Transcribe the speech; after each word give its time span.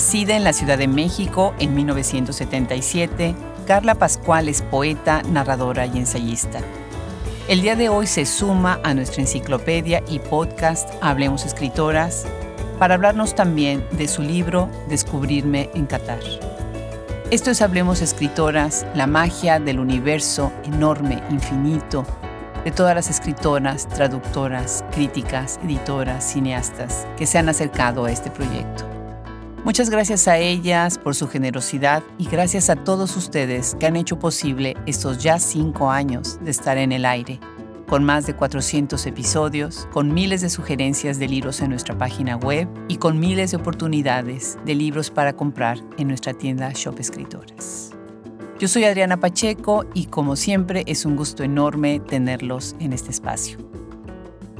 Nacida 0.00 0.34
en 0.34 0.44
la 0.44 0.54
Ciudad 0.54 0.78
de 0.78 0.88
México 0.88 1.54
en 1.58 1.74
1977, 1.74 3.34
Carla 3.66 3.94
Pascual 3.96 4.48
es 4.48 4.62
poeta, 4.62 5.20
narradora 5.24 5.84
y 5.84 5.98
ensayista. 5.98 6.60
El 7.48 7.60
día 7.60 7.76
de 7.76 7.90
hoy 7.90 8.06
se 8.06 8.24
suma 8.24 8.80
a 8.82 8.94
nuestra 8.94 9.20
enciclopedia 9.20 10.02
y 10.08 10.18
podcast 10.18 10.88
Hablemos 11.02 11.44
Escritoras 11.44 12.24
para 12.78 12.94
hablarnos 12.94 13.34
también 13.34 13.86
de 13.92 14.08
su 14.08 14.22
libro 14.22 14.70
Descubrirme 14.88 15.68
en 15.74 15.84
Qatar. 15.84 16.20
Esto 17.30 17.50
es 17.50 17.60
Hablemos 17.60 18.00
Escritoras, 18.00 18.86
la 18.94 19.06
magia 19.06 19.60
del 19.60 19.78
universo 19.78 20.50
enorme, 20.64 21.22
infinito, 21.28 22.06
de 22.64 22.70
todas 22.70 22.94
las 22.94 23.10
escritoras, 23.10 23.86
traductoras, 23.86 24.82
críticas, 24.92 25.60
editoras, 25.62 26.24
cineastas 26.24 27.06
que 27.18 27.26
se 27.26 27.36
han 27.36 27.50
acercado 27.50 28.06
a 28.06 28.10
este 28.10 28.30
proyecto. 28.30 28.99
Muchas 29.62 29.90
gracias 29.90 30.26
a 30.26 30.38
ellas 30.38 30.96
por 30.96 31.14
su 31.14 31.28
generosidad 31.28 32.02
y 32.16 32.26
gracias 32.26 32.70
a 32.70 32.76
todos 32.76 33.14
ustedes 33.16 33.76
que 33.78 33.86
han 33.86 33.96
hecho 33.96 34.18
posible 34.18 34.74
estos 34.86 35.18
ya 35.18 35.38
cinco 35.38 35.90
años 35.90 36.38
de 36.42 36.50
estar 36.50 36.78
en 36.78 36.92
el 36.92 37.04
aire, 37.04 37.38
con 37.86 38.02
más 38.02 38.26
de 38.26 38.34
400 38.34 39.04
episodios, 39.04 39.86
con 39.92 40.14
miles 40.14 40.40
de 40.40 40.48
sugerencias 40.48 41.18
de 41.18 41.28
libros 41.28 41.60
en 41.60 41.68
nuestra 41.70 41.96
página 41.96 42.36
web 42.36 42.68
y 42.88 42.96
con 42.96 43.20
miles 43.20 43.50
de 43.50 43.58
oportunidades 43.58 44.58
de 44.64 44.74
libros 44.74 45.10
para 45.10 45.34
comprar 45.34 45.78
en 45.98 46.08
nuestra 46.08 46.32
tienda 46.32 46.72
Shop 46.74 46.98
Escritoras. 46.98 47.90
Yo 48.58 48.66
soy 48.66 48.84
Adriana 48.84 49.20
Pacheco 49.20 49.84
y 49.92 50.06
como 50.06 50.36
siempre 50.36 50.84
es 50.86 51.04
un 51.04 51.16
gusto 51.16 51.44
enorme 51.44 52.00
tenerlos 52.00 52.76
en 52.80 52.94
este 52.94 53.10
espacio. 53.10 53.58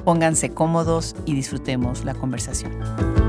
Pónganse 0.04 0.50
cómodos 0.50 1.16
y 1.24 1.34
disfrutemos 1.34 2.04
la 2.04 2.14
conversación. 2.14 3.19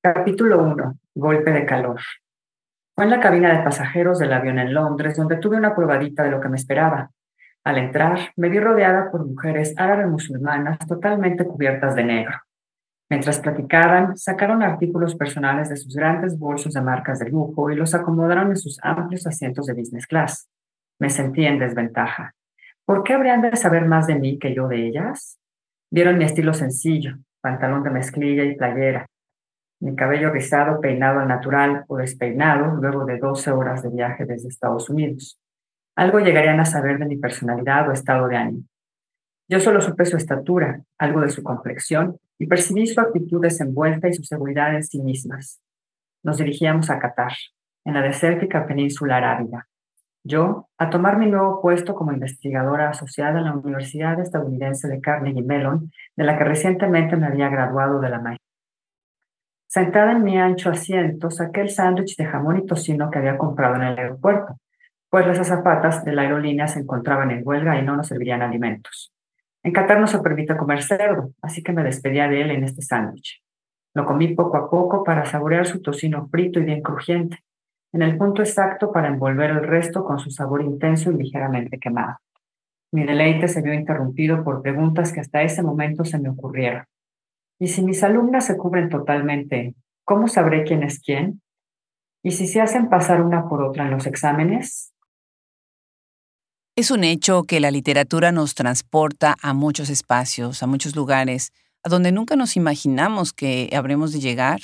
Capítulo 0.00 0.62
1. 0.62 0.96
Golpe 1.16 1.50
de 1.50 1.66
calor. 1.66 1.98
Fue 2.94 3.02
en 3.02 3.10
la 3.10 3.18
cabina 3.18 3.52
de 3.52 3.64
pasajeros 3.64 4.20
del 4.20 4.32
avión 4.32 4.60
en 4.60 4.72
Londres 4.72 5.16
donde 5.16 5.38
tuve 5.38 5.56
una 5.56 5.74
probadita 5.74 6.22
de 6.22 6.30
lo 6.30 6.40
que 6.40 6.48
me 6.48 6.56
esperaba. 6.56 7.10
Al 7.64 7.78
entrar, 7.78 8.30
me 8.36 8.48
vi 8.48 8.60
rodeada 8.60 9.10
por 9.10 9.26
mujeres 9.26 9.74
árabes 9.76 10.06
musulmanas 10.06 10.78
totalmente 10.86 11.44
cubiertas 11.44 11.96
de 11.96 12.04
negro. 12.04 12.38
Mientras 13.10 13.40
platicaban, 13.40 14.16
sacaron 14.16 14.62
artículos 14.62 15.16
personales 15.16 15.68
de 15.68 15.76
sus 15.76 15.96
grandes 15.96 16.38
bolsos 16.38 16.74
de 16.74 16.80
marcas 16.80 17.18
de 17.18 17.30
lujo 17.30 17.68
y 17.68 17.74
los 17.74 17.92
acomodaron 17.92 18.50
en 18.50 18.56
sus 18.56 18.78
amplios 18.84 19.26
asientos 19.26 19.66
de 19.66 19.74
business 19.74 20.06
class. 20.06 20.48
Me 21.00 21.10
sentí 21.10 21.44
en 21.44 21.58
desventaja. 21.58 22.36
¿Por 22.84 23.02
qué 23.02 23.14
habrían 23.14 23.42
de 23.42 23.56
saber 23.56 23.84
más 23.84 24.06
de 24.06 24.14
mí 24.14 24.38
que 24.38 24.54
yo 24.54 24.68
de 24.68 24.86
ellas? 24.86 25.40
Vieron 25.90 26.18
mi 26.18 26.24
estilo 26.24 26.54
sencillo, 26.54 27.16
pantalón 27.40 27.82
de 27.82 27.90
mezclilla 27.90 28.44
y 28.44 28.54
playera, 28.54 29.08
mi 29.80 29.94
cabello 29.94 30.30
rizado, 30.30 30.80
peinado 30.80 31.20
al 31.20 31.28
natural 31.28 31.84
o 31.86 31.96
despeinado 31.96 32.74
luego 32.76 33.04
de 33.04 33.18
12 33.18 33.50
horas 33.52 33.82
de 33.82 33.90
viaje 33.90 34.24
desde 34.26 34.48
Estados 34.48 34.90
Unidos. 34.90 35.38
Algo 35.96 36.20
llegarían 36.20 36.60
a 36.60 36.64
saber 36.64 36.98
de 36.98 37.06
mi 37.06 37.16
personalidad 37.16 37.88
o 37.88 37.92
estado 37.92 38.28
de 38.28 38.36
ánimo. 38.36 38.64
Yo 39.48 39.60
solo 39.60 39.80
supe 39.80 40.04
su 40.04 40.16
estatura, 40.16 40.82
algo 40.98 41.20
de 41.22 41.30
su 41.30 41.42
complexión, 41.42 42.18
y 42.38 42.46
percibí 42.46 42.86
su 42.86 43.00
actitud 43.00 43.40
desenvuelta 43.40 44.08
y 44.08 44.14
su 44.14 44.22
seguridad 44.22 44.74
en 44.74 44.82
sí 44.82 45.00
mismas. 45.00 45.60
Nos 46.22 46.38
dirigíamos 46.38 46.90
a 46.90 46.98
Qatar, 46.98 47.32
en 47.84 47.94
la 47.94 48.02
desértica 48.02 48.66
península 48.66 49.16
arábiga. 49.16 49.66
Yo, 50.22 50.68
a 50.76 50.90
tomar 50.90 51.16
mi 51.16 51.26
nuevo 51.26 51.62
puesto 51.62 51.94
como 51.94 52.12
investigadora 52.12 52.90
asociada 52.90 53.38
en 53.38 53.46
la 53.46 53.54
Universidad 53.54 54.20
Estadounidense 54.20 54.86
de 54.88 55.00
Carnegie 55.00 55.42
Mellon, 55.42 55.90
de 56.16 56.24
la 56.24 56.36
que 56.36 56.44
recientemente 56.44 57.16
me 57.16 57.26
había 57.26 57.48
graduado 57.48 58.00
de 58.00 58.10
la 58.10 58.20
maestría. 58.20 58.47
Sentada 59.68 60.12
en 60.12 60.24
mi 60.24 60.38
ancho 60.38 60.70
asiento, 60.70 61.30
saqué 61.30 61.60
el 61.60 61.68
sándwich 61.68 62.16
de 62.16 62.24
jamón 62.24 62.56
y 62.56 62.64
tocino 62.64 63.10
que 63.10 63.18
había 63.18 63.36
comprado 63.36 63.76
en 63.76 63.82
el 63.82 63.98
aeropuerto, 63.98 64.56
pues 65.10 65.26
las 65.26 65.40
azafatas 65.40 66.06
de 66.06 66.12
la 66.12 66.22
aerolínea 66.22 66.66
se 66.68 66.80
encontraban 66.80 67.30
en 67.30 67.46
huelga 67.46 67.78
y 67.78 67.84
no 67.84 67.94
nos 67.94 68.06
servirían 68.06 68.40
alimentos. 68.40 69.12
En 69.62 69.72
Qatar 69.72 70.00
no 70.00 70.06
se 70.06 70.20
permite 70.20 70.56
comer 70.56 70.82
cerdo, 70.82 71.32
así 71.42 71.62
que 71.62 71.74
me 71.74 71.84
despedía 71.84 72.28
de 72.28 72.40
él 72.40 72.50
en 72.50 72.64
este 72.64 72.80
sándwich. 72.80 73.42
Lo 73.92 74.06
comí 74.06 74.28
poco 74.28 74.56
a 74.56 74.70
poco 74.70 75.04
para 75.04 75.26
saborear 75.26 75.66
su 75.66 75.82
tocino 75.82 76.28
frito 76.28 76.60
y 76.60 76.64
bien 76.64 76.80
crujiente, 76.80 77.44
en 77.92 78.00
el 78.00 78.16
punto 78.16 78.40
exacto 78.40 78.90
para 78.90 79.08
envolver 79.08 79.50
el 79.50 79.64
resto 79.64 80.02
con 80.02 80.18
su 80.18 80.30
sabor 80.30 80.62
intenso 80.62 81.12
y 81.12 81.16
ligeramente 81.16 81.78
quemado. 81.78 82.16
Mi 82.90 83.04
deleite 83.04 83.48
se 83.48 83.60
vio 83.60 83.74
interrumpido 83.74 84.42
por 84.42 84.62
preguntas 84.62 85.12
que 85.12 85.20
hasta 85.20 85.42
ese 85.42 85.62
momento 85.62 86.06
se 86.06 86.18
me 86.18 86.30
ocurrieron. 86.30 86.84
Y 87.58 87.68
si 87.68 87.82
mis 87.82 88.02
alumnas 88.04 88.46
se 88.46 88.56
cubren 88.56 88.88
totalmente, 88.88 89.74
¿cómo 90.04 90.28
sabré 90.28 90.64
quién 90.64 90.82
es 90.82 91.00
quién? 91.00 91.42
¿Y 92.22 92.32
si 92.32 92.46
se 92.46 92.60
hacen 92.60 92.88
pasar 92.88 93.22
una 93.22 93.48
por 93.48 93.62
otra 93.62 93.84
en 93.84 93.90
los 93.92 94.06
exámenes? 94.06 94.92
Es 96.76 96.92
un 96.92 97.02
hecho 97.02 97.42
que 97.42 97.58
la 97.58 97.72
literatura 97.72 98.30
nos 98.30 98.54
transporta 98.54 99.34
a 99.42 99.52
muchos 99.52 99.90
espacios, 99.90 100.62
a 100.62 100.68
muchos 100.68 100.94
lugares, 100.94 101.52
a 101.82 101.88
donde 101.88 102.12
nunca 102.12 102.36
nos 102.36 102.56
imaginamos 102.56 103.32
que 103.32 103.70
habremos 103.72 104.12
de 104.12 104.20
llegar, 104.20 104.60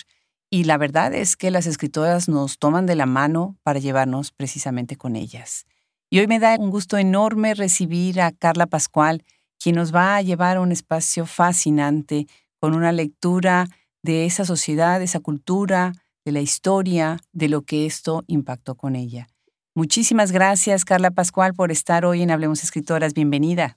y 0.49 0.65
la 0.65 0.79
verdad 0.79 1.13
es 1.13 1.37
que 1.37 1.51
las 1.51 1.67
escritoras 1.67 2.29
nos 2.29 2.59
toman 2.59 2.87
de 2.87 2.95
la 2.95 3.07
mano 3.07 3.57
para 3.65 3.81
llevarnos 3.81 4.31
precisamente 4.31 4.95
con 4.95 5.17
ellas. 5.17 5.67
Y 6.11 6.21
hoy 6.21 6.29
me 6.29 6.39
da 6.39 6.55
un 6.57 6.71
gusto 6.71 6.97
enorme 6.97 7.55
recibir 7.55 8.21
a 8.21 8.31
Carla 8.31 8.67
Pascual, 8.67 9.25
quien 9.59 9.75
nos 9.75 9.93
va 9.93 10.15
a 10.15 10.23
llevar 10.23 10.59
a 10.59 10.61
un 10.61 10.71
espacio 10.71 11.27
fascinante 11.27 12.29
con 12.65 12.75
una 12.75 12.93
lectura 12.93 13.67
de 14.03 14.25
esa 14.25 14.47
sociedad, 14.47 14.99
de 14.99 15.05
esa 15.05 15.21
cultura, 15.21 15.93
de 16.25 16.33
la 16.33 16.41
historia, 16.41 17.19
de 17.35 17.51
lo 17.51 17.61
que 17.61 17.85
esto 17.85 18.25
impactó 18.27 18.75
con 18.75 18.97
ella. 18.97 19.27
Muchísimas 19.75 20.33
gracias, 20.33 20.87
Carla 20.87 21.11
Pascual, 21.11 21.53
por 21.53 21.71
estar 21.71 22.07
hoy 22.07 22.23
en 22.23 22.31
Hablemos 22.31 22.65
Escritoras. 22.65 23.13
Bienvenida. 23.13 23.77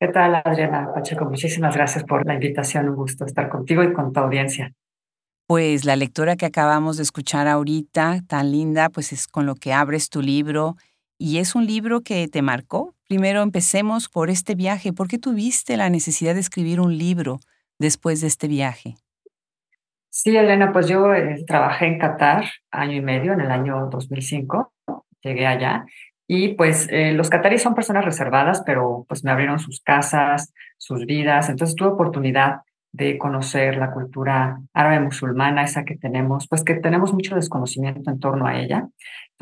¿Qué 0.00 0.08
tal, 0.08 0.34
Adriana 0.34 0.94
Pacheco? 0.94 1.26
Muchísimas 1.26 1.74
gracias 1.74 2.04
por 2.04 2.26
la 2.26 2.32
invitación. 2.32 2.88
Un 2.88 2.96
gusto 2.96 3.26
estar 3.26 3.50
contigo 3.50 3.82
y 3.82 3.92
con 3.92 4.14
tu 4.14 4.20
audiencia. 4.20 4.72
Pues 5.46 5.84
la 5.84 5.96
lectura 5.96 6.36
que 6.36 6.46
acabamos 6.46 6.96
de 6.96 7.02
escuchar 7.02 7.48
ahorita, 7.48 8.22
tan 8.26 8.50
linda, 8.50 8.88
pues 8.88 9.12
es 9.12 9.28
con 9.28 9.44
lo 9.44 9.56
que 9.56 9.74
abres 9.74 10.08
tu 10.08 10.22
libro 10.22 10.76
y 11.18 11.36
es 11.36 11.54
un 11.54 11.66
libro 11.66 12.00
que 12.00 12.26
te 12.28 12.40
marcó. 12.40 12.94
Primero 13.08 13.42
empecemos 13.42 14.08
por 14.08 14.30
este 14.30 14.54
viaje. 14.54 14.94
¿Por 14.94 15.06
qué 15.06 15.18
tuviste 15.18 15.76
la 15.76 15.90
necesidad 15.90 16.32
de 16.32 16.40
escribir 16.40 16.80
un 16.80 16.96
libro? 16.96 17.38
Después 17.82 18.22
de 18.22 18.28
este 18.28 18.48
viaje? 18.48 18.94
Sí, 20.08 20.34
Elena, 20.36 20.72
pues 20.72 20.88
yo 20.88 21.12
eh, 21.12 21.44
trabajé 21.46 21.86
en 21.86 21.98
Qatar 21.98 22.44
año 22.70 22.96
y 22.96 23.00
medio, 23.00 23.32
en 23.32 23.40
el 23.40 23.50
año 23.50 23.88
2005, 23.90 24.72
llegué 25.22 25.46
allá 25.46 25.84
y 26.26 26.54
pues 26.54 26.88
eh, 26.90 27.12
los 27.12 27.28
cataríes 27.28 27.62
son 27.62 27.74
personas 27.74 28.04
reservadas, 28.04 28.62
pero 28.64 29.04
pues 29.08 29.24
me 29.24 29.30
abrieron 29.30 29.58
sus 29.58 29.80
casas, 29.80 30.54
sus 30.78 31.04
vidas, 31.06 31.48
entonces 31.48 31.76
tuve 31.76 31.88
oportunidad 31.88 32.60
de 32.92 33.18
conocer 33.18 33.76
la 33.78 33.90
cultura 33.90 34.60
árabe 34.74 35.00
musulmana, 35.00 35.64
esa 35.64 35.84
que 35.84 35.96
tenemos, 35.96 36.46
pues 36.48 36.62
que 36.62 36.74
tenemos 36.74 37.12
mucho 37.12 37.34
desconocimiento 37.34 38.10
en 38.10 38.20
torno 38.20 38.46
a 38.46 38.58
ella. 38.58 38.88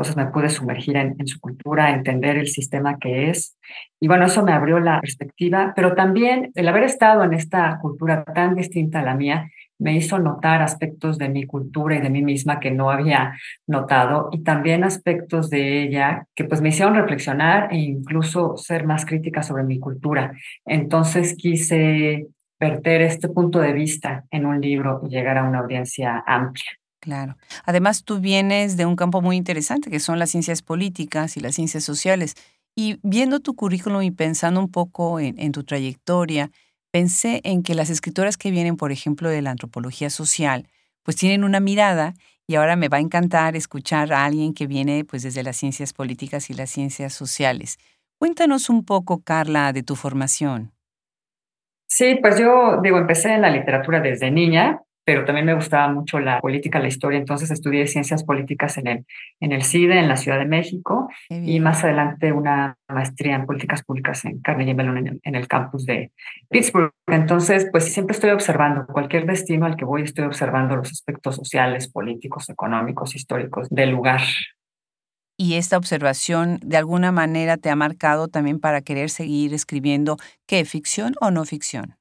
Entonces 0.00 0.16
me 0.16 0.32
pude 0.32 0.48
sumergir 0.48 0.96
en, 0.96 1.16
en, 1.18 1.26
su 1.26 1.38
cultura, 1.40 1.90
entender 1.90 2.38
el 2.38 2.48
sistema 2.48 2.98
que 2.98 3.28
es. 3.28 3.58
Y 4.00 4.08
bueno, 4.08 4.24
eso 4.24 4.42
me 4.42 4.52
abrió 4.52 4.80
la 4.80 4.98
perspectiva, 4.98 5.74
pero 5.76 5.94
también 5.94 6.50
el 6.54 6.68
haber 6.68 6.84
estado 6.84 7.22
en 7.22 7.34
esta 7.34 7.78
cultura 7.82 8.24
tan 8.24 8.54
distinta 8.54 9.00
a 9.00 9.02
la 9.02 9.14
mía 9.14 9.50
me 9.78 9.94
hizo 9.94 10.18
notar 10.18 10.62
aspectos 10.62 11.18
de 11.18 11.28
mi 11.28 11.44
cultura 11.44 11.96
y 11.96 12.00
de 12.00 12.08
mí 12.08 12.22
misma 12.22 12.60
que 12.60 12.70
no 12.70 12.90
había 12.90 13.34
notado 13.66 14.30
y 14.32 14.42
también 14.42 14.84
aspectos 14.84 15.50
de 15.50 15.82
ella 15.82 16.26
que 16.34 16.44
pues 16.44 16.62
me 16.62 16.70
hicieron 16.70 16.94
reflexionar 16.94 17.72
e 17.72 17.78
incluso 17.78 18.56
ser 18.56 18.86
más 18.86 19.04
crítica 19.04 19.42
sobre 19.42 19.64
mi 19.64 19.78
cultura. 19.78 20.32
Entonces 20.64 21.34
quise 21.36 22.26
verter 22.58 23.02
este 23.02 23.28
punto 23.28 23.58
de 23.58 23.74
vista 23.74 24.24
en 24.30 24.46
un 24.46 24.60
libro 24.60 25.02
y 25.04 25.10
llegar 25.10 25.36
a 25.38 25.44
una 25.44 25.60
audiencia 25.60 26.22
amplia. 26.26 26.79
Claro. 27.00 27.36
Además, 27.64 28.04
tú 28.04 28.20
vienes 28.20 28.76
de 28.76 28.84
un 28.84 28.94
campo 28.94 29.22
muy 29.22 29.36
interesante, 29.36 29.90
que 29.90 30.00
son 30.00 30.18
las 30.18 30.30
ciencias 30.30 30.60
políticas 30.60 31.36
y 31.36 31.40
las 31.40 31.54
ciencias 31.54 31.82
sociales. 31.82 32.34
Y 32.76 32.98
viendo 33.02 33.40
tu 33.40 33.54
currículum 33.54 34.02
y 34.02 34.10
pensando 34.10 34.60
un 34.60 34.70
poco 34.70 35.18
en, 35.18 35.52
tu 35.52 35.64
trayectoria, 35.64 36.50
pensé 36.92 37.40
en 37.44 37.62
que 37.62 37.74
las 37.74 37.88
escritoras 37.88 38.36
que 38.36 38.50
vienen, 38.50 38.76
por 38.76 38.92
ejemplo, 38.92 39.30
de 39.30 39.40
la 39.40 39.50
antropología 39.50 40.10
social, 40.10 40.68
pues 41.02 41.16
tienen 41.16 41.42
una 41.42 41.58
mirada 41.58 42.14
y 42.46 42.56
ahora 42.56 42.76
me 42.76 42.88
va 42.88 42.98
a 42.98 43.00
encantar 43.00 43.56
escuchar 43.56 44.12
a 44.12 44.24
alguien 44.24 44.52
que 44.52 44.66
viene 44.66 45.04
pues 45.04 45.22
desde 45.22 45.42
las 45.42 45.56
ciencias 45.56 45.92
políticas 45.92 46.50
y 46.50 46.54
las 46.54 46.68
ciencias 46.70 47.14
sociales. 47.14 47.78
Cuéntanos 48.18 48.68
un 48.68 48.84
poco, 48.84 49.22
Carla, 49.22 49.72
de 49.72 49.82
tu 49.82 49.96
formación. 49.96 50.72
Sí, 51.86 52.18
pues 52.20 52.38
yo 52.38 52.80
digo, 52.82 52.98
empecé 52.98 53.32
en 53.32 53.42
la 53.42 53.50
literatura 53.50 54.00
desde 54.00 54.30
niña, 54.30 54.82
pero 55.10 55.24
también 55.24 55.44
me 55.44 55.54
gustaba 55.54 55.92
mucho 55.92 56.20
la 56.20 56.38
política, 56.40 56.78
la 56.78 56.86
historia, 56.86 57.18
entonces 57.18 57.50
estudié 57.50 57.88
ciencias 57.88 58.22
políticas 58.22 58.78
en 58.78 58.86
el, 58.86 59.06
en 59.40 59.50
el 59.50 59.64
CIDE, 59.64 59.98
en 59.98 60.06
la 60.06 60.16
Ciudad 60.16 60.38
de 60.38 60.44
México, 60.44 61.08
y 61.28 61.58
más 61.58 61.82
adelante 61.82 62.30
una 62.30 62.76
maestría 62.88 63.34
en 63.34 63.44
políticas 63.44 63.82
públicas 63.82 64.24
en 64.24 64.38
Carnegie 64.38 64.72
Mellon, 64.72 64.98
en 64.98 65.06
el, 65.08 65.20
en 65.24 65.34
el 65.34 65.48
campus 65.48 65.84
de 65.84 66.12
Pittsburgh. 66.48 66.92
Entonces, 67.08 67.66
pues 67.72 67.92
siempre 67.92 68.14
estoy 68.14 68.30
observando, 68.30 68.86
cualquier 68.86 69.26
destino 69.26 69.66
al 69.66 69.74
que 69.74 69.84
voy, 69.84 70.02
estoy 70.02 70.26
observando 70.26 70.76
los 70.76 70.92
aspectos 70.92 71.34
sociales, 71.34 71.88
políticos, 71.88 72.48
económicos, 72.48 73.16
históricos 73.16 73.68
del 73.68 73.90
lugar. 73.90 74.20
Y 75.36 75.54
esta 75.54 75.76
observación 75.76 76.60
de 76.62 76.76
alguna 76.76 77.10
manera 77.10 77.56
te 77.56 77.68
ha 77.68 77.74
marcado 77.74 78.28
también 78.28 78.60
para 78.60 78.80
querer 78.80 79.10
seguir 79.10 79.54
escribiendo, 79.54 80.18
¿qué? 80.46 80.64
¿Ficción 80.64 81.14
o 81.20 81.32
no 81.32 81.44
ficción? 81.44 81.96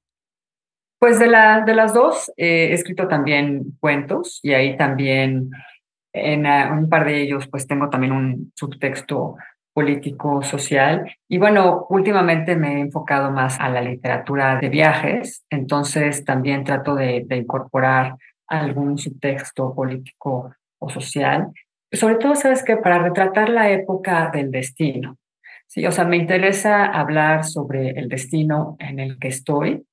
Pues 1.00 1.18
de, 1.18 1.28
la, 1.28 1.62
de 1.62 1.74
las 1.75 1.94
dos 1.94 2.31
he 2.36 2.74
escrito 2.74 3.07
también 3.07 3.78
cuentos 3.80 4.40
y 4.44 4.54
ahí 4.54 4.75
también 4.75 5.50
en 6.12 6.46
un 6.46 6.90
par 6.90 7.06
de 7.06 7.22
ellos 7.22 7.48
pues 7.48 7.68
tengo 7.68 7.90
también 7.90 8.12
un 8.12 8.51
subtexto 8.56 9.38
político, 9.74 10.42
social. 10.44 11.10
Y 11.30 11.38
bueno, 11.38 11.86
últimamente 11.90 12.57
me 12.57 12.74
he 12.74 12.80
enfocado 12.81 13.31
más 13.31 13.57
a 13.62 13.69
la 13.69 13.81
literatura 13.81 14.60
de 14.60 14.68
viajes, 14.68 15.46
entonces 15.50 16.25
también 16.25 16.66
trato 16.66 16.96
de, 16.96 17.24
de 17.25 17.38
incorporar 17.38 18.18
algún 18.48 18.98
subtexto 18.98 19.74
político 19.74 20.54
o 20.80 20.90
social. 20.90 21.48
Sobre 21.92 22.16
todo, 22.16 22.36
sabes 22.36 22.63
que 22.63 22.78
para 22.78 23.00
retratar 23.00 23.50
la 23.50 23.69
época 23.69 24.30
del 24.34 24.51
destino. 24.51 25.18
Sí, 25.68 25.86
o 25.86 25.92
sea, 25.92 26.04
me 26.04 26.18
interesa 26.18 26.86
hablar 26.86 27.46
sobre 27.46 27.92
el 27.92 28.10
destino 28.10 28.75
en 28.80 29.00
el 29.00 29.19
que 29.19 29.28
estoy, 29.28 29.86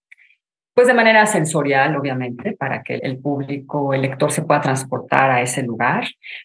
pues 0.76 0.88
de 0.88 0.93
manera 0.93 1.25
sensorial, 1.25 1.96
obviamente, 1.96 2.52
para 2.52 2.82
que 2.82 2.96
el 2.96 3.17
público, 3.17 3.94
el 3.94 4.02
lector 4.02 4.31
se 4.31 4.43
pueda 4.43 4.61
transportar 4.61 5.31
a 5.31 5.40
ese 5.40 5.62
lugar, 5.62 6.05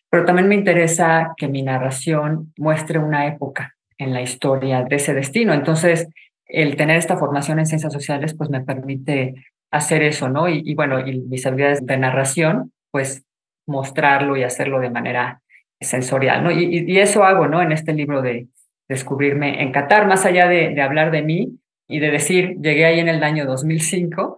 pero 0.10 0.24
también 0.24 0.48
me 0.48 0.56
interesa 0.56 1.34
que 1.36 1.50
mi 1.50 1.64
narración 1.64 2.54
muestre 2.58 2.98
una 2.98 3.28
época 3.28 3.76
en 3.98 4.14
la 4.14 4.22
historia 4.22 4.86
de 4.86 4.96
ese 4.96 5.14
destino. 5.14 5.54
Entonces, 5.54 6.08
el 6.46 6.78
tener 6.78 6.96
esta 6.96 7.18
formación 7.18 7.60
en 7.60 7.66
ciencias 7.66 7.92
sociales, 7.92 8.34
pues 8.34 8.50
me 8.50 8.62
permite 8.62 9.36
hacer 9.70 10.02
eso, 10.02 10.30
¿no? 10.30 10.48
Y, 10.48 10.76
bueno, 10.76 11.06
y 11.06 11.20
mis 11.20 11.46
habilidades 11.46 11.86
de 11.86 11.98
narración, 11.98 12.72
pues 12.90 13.26
mostrarlo 13.68 14.38
y 14.38 14.44
hacerlo 14.44 14.80
de 14.80 14.92
manera 14.92 15.42
sensorial, 15.82 16.42
¿no? 16.42 16.52
Y, 16.52 16.90
y 16.90 17.00
eso 17.00 17.26
hago, 17.26 17.48
¿no? 17.48 17.62
En 17.62 17.74
este 17.74 17.92
libro 17.92 18.22
de 18.22 18.48
Descubrirme 18.88 19.62
en 19.62 19.74
Qatar, 19.74 20.08
más 20.08 20.26
allá 20.26 20.48
de 20.48 20.82
hablar 20.82 21.12
de 21.12 21.22
mí, 21.22 21.61
y 21.92 22.00
de 22.00 22.10
decir, 22.10 22.56
llegué 22.62 22.86
ahí 22.86 23.00
en 23.00 23.10
el 23.10 23.24
año 23.24 23.46
2005, 23.46 24.38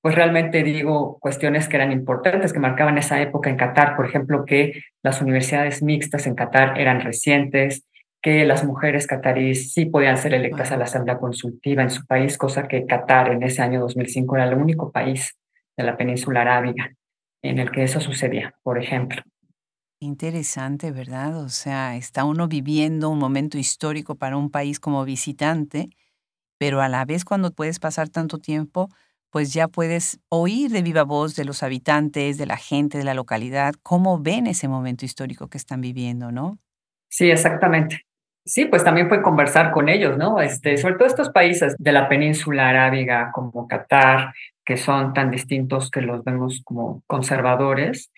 pues 0.00 0.14
realmente 0.14 0.62
digo 0.62 1.18
cuestiones 1.20 1.68
que 1.68 1.76
eran 1.76 1.92
importantes, 1.92 2.52
que 2.52 2.60
marcaban 2.60 2.96
esa 2.96 3.20
época 3.20 3.50
en 3.50 3.56
Qatar, 3.56 3.96
por 3.96 4.06
ejemplo, 4.06 4.44
que 4.44 4.82
las 5.02 5.20
universidades 5.20 5.82
mixtas 5.82 6.26
en 6.26 6.34
Qatar 6.34 6.78
eran 6.80 7.00
recientes, 7.00 7.84
que 8.20 8.44
las 8.44 8.64
mujeres 8.64 9.08
cataríes 9.08 9.72
sí 9.72 9.86
podían 9.86 10.16
ser 10.16 10.34
electas 10.34 10.70
a 10.70 10.76
la 10.76 10.84
Asamblea 10.84 11.18
Consultiva 11.18 11.82
en 11.82 11.90
su 11.90 12.06
país, 12.06 12.38
cosa 12.38 12.68
que 12.68 12.86
Qatar 12.86 13.32
en 13.32 13.42
ese 13.42 13.62
año 13.62 13.80
2005 13.80 14.36
era 14.36 14.48
el 14.48 14.54
único 14.54 14.92
país 14.92 15.36
de 15.76 15.84
la 15.84 15.96
península 15.96 16.42
arábiga 16.42 16.92
en 17.42 17.58
el 17.58 17.72
que 17.72 17.82
eso 17.82 18.00
sucedía, 18.00 18.54
por 18.62 18.80
ejemplo. 18.80 19.22
Interesante, 20.00 20.92
¿verdad? 20.92 21.42
O 21.42 21.48
sea, 21.48 21.96
está 21.96 22.24
uno 22.24 22.46
viviendo 22.46 23.10
un 23.10 23.18
momento 23.18 23.58
histórico 23.58 24.14
para 24.16 24.36
un 24.36 24.50
país 24.50 24.78
como 24.78 25.04
visitante 25.04 25.90
pero 26.62 26.80
a 26.80 26.88
la 26.88 27.04
vez 27.04 27.24
cuando 27.24 27.50
puedes 27.50 27.80
pasar 27.80 28.08
tanto 28.08 28.38
tiempo, 28.38 28.88
pues 29.30 29.52
ya 29.52 29.66
puedes 29.66 30.20
oír 30.28 30.70
de 30.70 30.82
viva 30.82 31.02
voz 31.02 31.34
de 31.34 31.44
los 31.44 31.64
habitantes, 31.64 32.38
de 32.38 32.46
la 32.46 32.56
gente, 32.56 32.98
de 32.98 33.02
la 33.02 33.14
localidad, 33.14 33.74
cómo 33.82 34.20
ven 34.20 34.46
ese 34.46 34.68
momento 34.68 35.04
histórico 35.04 35.48
que 35.48 35.58
están 35.58 35.80
viviendo, 35.80 36.30
¿no? 36.30 36.60
Sí, 37.08 37.28
exactamente. 37.32 38.02
Sí, 38.44 38.66
pues 38.66 38.84
también 38.84 39.08
fue 39.08 39.22
conversar 39.22 39.72
con 39.72 39.88
ellos, 39.88 40.16
¿no? 40.16 40.40
Este, 40.40 40.76
sobre 40.76 40.94
todo 40.94 41.08
estos 41.08 41.30
países 41.30 41.74
de 41.80 41.90
la 41.90 42.08
península 42.08 42.68
arábiga 42.68 43.32
como 43.32 43.66
Qatar, 43.66 44.32
que 44.64 44.76
son 44.76 45.14
tan 45.14 45.32
distintos 45.32 45.90
que 45.90 46.00
los 46.00 46.22
vemos 46.22 46.62
como 46.62 47.02
conservadores, 47.08 48.12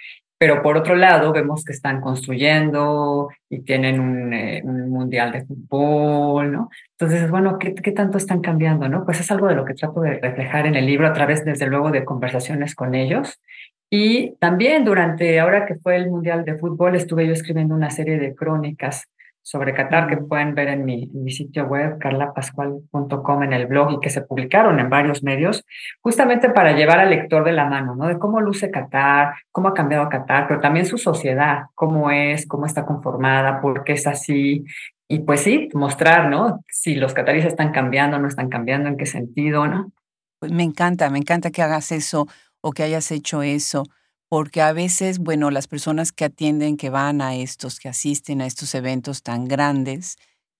pero 0.44 0.60
por 0.60 0.76
otro 0.76 0.94
lado 0.94 1.32
vemos 1.32 1.64
que 1.64 1.72
están 1.72 2.02
construyendo 2.02 3.30
y 3.48 3.62
tienen 3.62 3.98
un, 3.98 4.34
eh, 4.34 4.62
mundial 4.62 5.32
de 5.32 5.46
fútbol, 5.46 6.52
¿no? 6.52 6.68
Entonces, 6.98 7.30
bueno, 7.30 7.58
¿qué, 7.58 7.74
¿qué, 7.74 7.92
tanto 7.92 8.18
están 8.18 8.42
cambiando, 8.42 8.86
no? 8.86 9.06
Pues 9.06 9.20
es 9.20 9.30
algo 9.30 9.48
de 9.48 9.54
lo 9.54 9.64
que 9.64 9.72
trato 9.72 10.02
de 10.02 10.20
reflejar 10.20 10.66
en 10.66 10.74
el 10.74 10.84
libro 10.84 11.06
a 11.06 11.14
través, 11.14 11.46
desde 11.46 11.66
luego, 11.66 11.90
de 11.90 12.04
conversaciones 12.04 12.74
con 12.74 12.94
ellos. 12.94 13.40
Y 13.88 14.32
también 14.36 14.84
durante, 14.84 15.40
ahora 15.40 15.64
que 15.64 15.76
fue 15.76 15.96
el 15.96 16.10
mundial 16.10 16.44
de 16.44 16.58
fútbol, 16.58 16.94
estuve 16.94 17.26
yo 17.26 17.32
escribiendo 17.32 17.74
una 17.74 17.88
serie 17.88 18.18
de 18.18 18.34
crónicas 18.34 19.06
sobre 19.44 19.74
Qatar 19.74 20.08
que 20.08 20.16
pueden 20.16 20.54
ver 20.54 20.68
en 20.68 20.86
mi, 20.86 21.06
mi 21.12 21.30
sitio 21.30 21.66
web, 21.66 21.98
carlapascual.com, 21.98 23.42
en 23.42 23.52
el 23.52 23.66
blog 23.66 23.92
y 23.92 24.00
que 24.00 24.08
se 24.08 24.22
publicaron 24.22 24.80
en 24.80 24.88
varios 24.88 25.22
medios, 25.22 25.64
justamente 26.00 26.48
para 26.48 26.72
llevar 26.72 26.98
al 26.98 27.10
lector 27.10 27.44
de 27.44 27.52
la 27.52 27.66
mano, 27.66 27.94
¿no? 27.94 28.08
De 28.08 28.18
cómo 28.18 28.40
luce 28.40 28.70
Qatar, 28.70 29.34
cómo 29.52 29.68
ha 29.68 29.74
cambiado 29.74 30.08
Qatar, 30.08 30.48
pero 30.48 30.60
también 30.60 30.86
su 30.86 30.96
sociedad, 30.96 31.64
cómo 31.74 32.10
es, 32.10 32.46
cómo 32.48 32.64
está 32.64 32.86
conformada, 32.86 33.60
por 33.60 33.84
qué 33.84 33.92
es 33.92 34.06
así. 34.06 34.64
Y 35.08 35.20
pues 35.20 35.42
sí, 35.42 35.68
mostrar, 35.74 36.30
¿no? 36.30 36.64
Si 36.70 36.94
los 36.94 37.12
cataríes 37.12 37.44
están 37.44 37.70
cambiando, 37.70 38.18
no 38.18 38.28
están 38.28 38.48
cambiando, 38.48 38.88
en 38.88 38.96
qué 38.96 39.04
sentido, 39.04 39.66
¿no? 39.66 39.92
Pues 40.38 40.52
me 40.52 40.62
encanta, 40.62 41.10
me 41.10 41.18
encanta 41.18 41.50
que 41.50 41.60
hagas 41.60 41.92
eso 41.92 42.26
o 42.62 42.72
que 42.72 42.82
hayas 42.82 43.10
hecho 43.12 43.42
eso 43.42 43.84
porque 44.34 44.62
a 44.62 44.72
veces, 44.72 45.20
bueno, 45.20 45.52
las 45.52 45.68
personas 45.68 46.10
que 46.10 46.24
atienden, 46.24 46.76
que 46.76 46.90
van 46.90 47.20
a 47.20 47.36
estos, 47.36 47.78
que 47.78 47.88
asisten 47.88 48.40
a 48.40 48.46
estos 48.46 48.74
eventos 48.74 49.22
tan 49.22 49.44
grandes, 49.44 50.16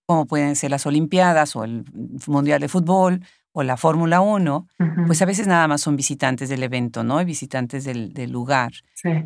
como 0.07 0.27
pueden 0.27 0.55
ser 0.55 0.71
las 0.71 0.87
Olimpiadas 0.87 1.57
o 1.57 1.65
el 1.65 1.85
Mundial 2.29 2.61
de 2.61 2.69
Fútbol 2.69 3.27
o 3.51 3.65
la 3.65 3.77
Fórmula 3.77 4.21
1, 4.21 4.69
pues 5.09 5.21
a 5.23 5.25
veces 5.25 5.49
nada 5.49 5.67
más 5.67 5.81
son 5.81 5.97
visitantes 5.97 6.49
del 6.49 6.63
evento, 6.63 7.03
¿no? 7.03 7.25
Visitantes 7.25 7.83
del, 7.83 8.13
del 8.13 8.31
lugar, 8.31 8.71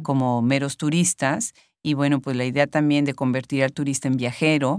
como 0.02 0.40
meros 0.40 0.78
turistas. 0.78 1.52
Y 1.82 1.92
bueno, 1.92 2.22
pues 2.22 2.34
la 2.34 2.46
idea 2.46 2.66
también 2.66 3.04
de 3.04 3.12
convertir 3.12 3.64
al 3.64 3.74
turista 3.74 4.08
en 4.08 4.16
viajero, 4.16 4.78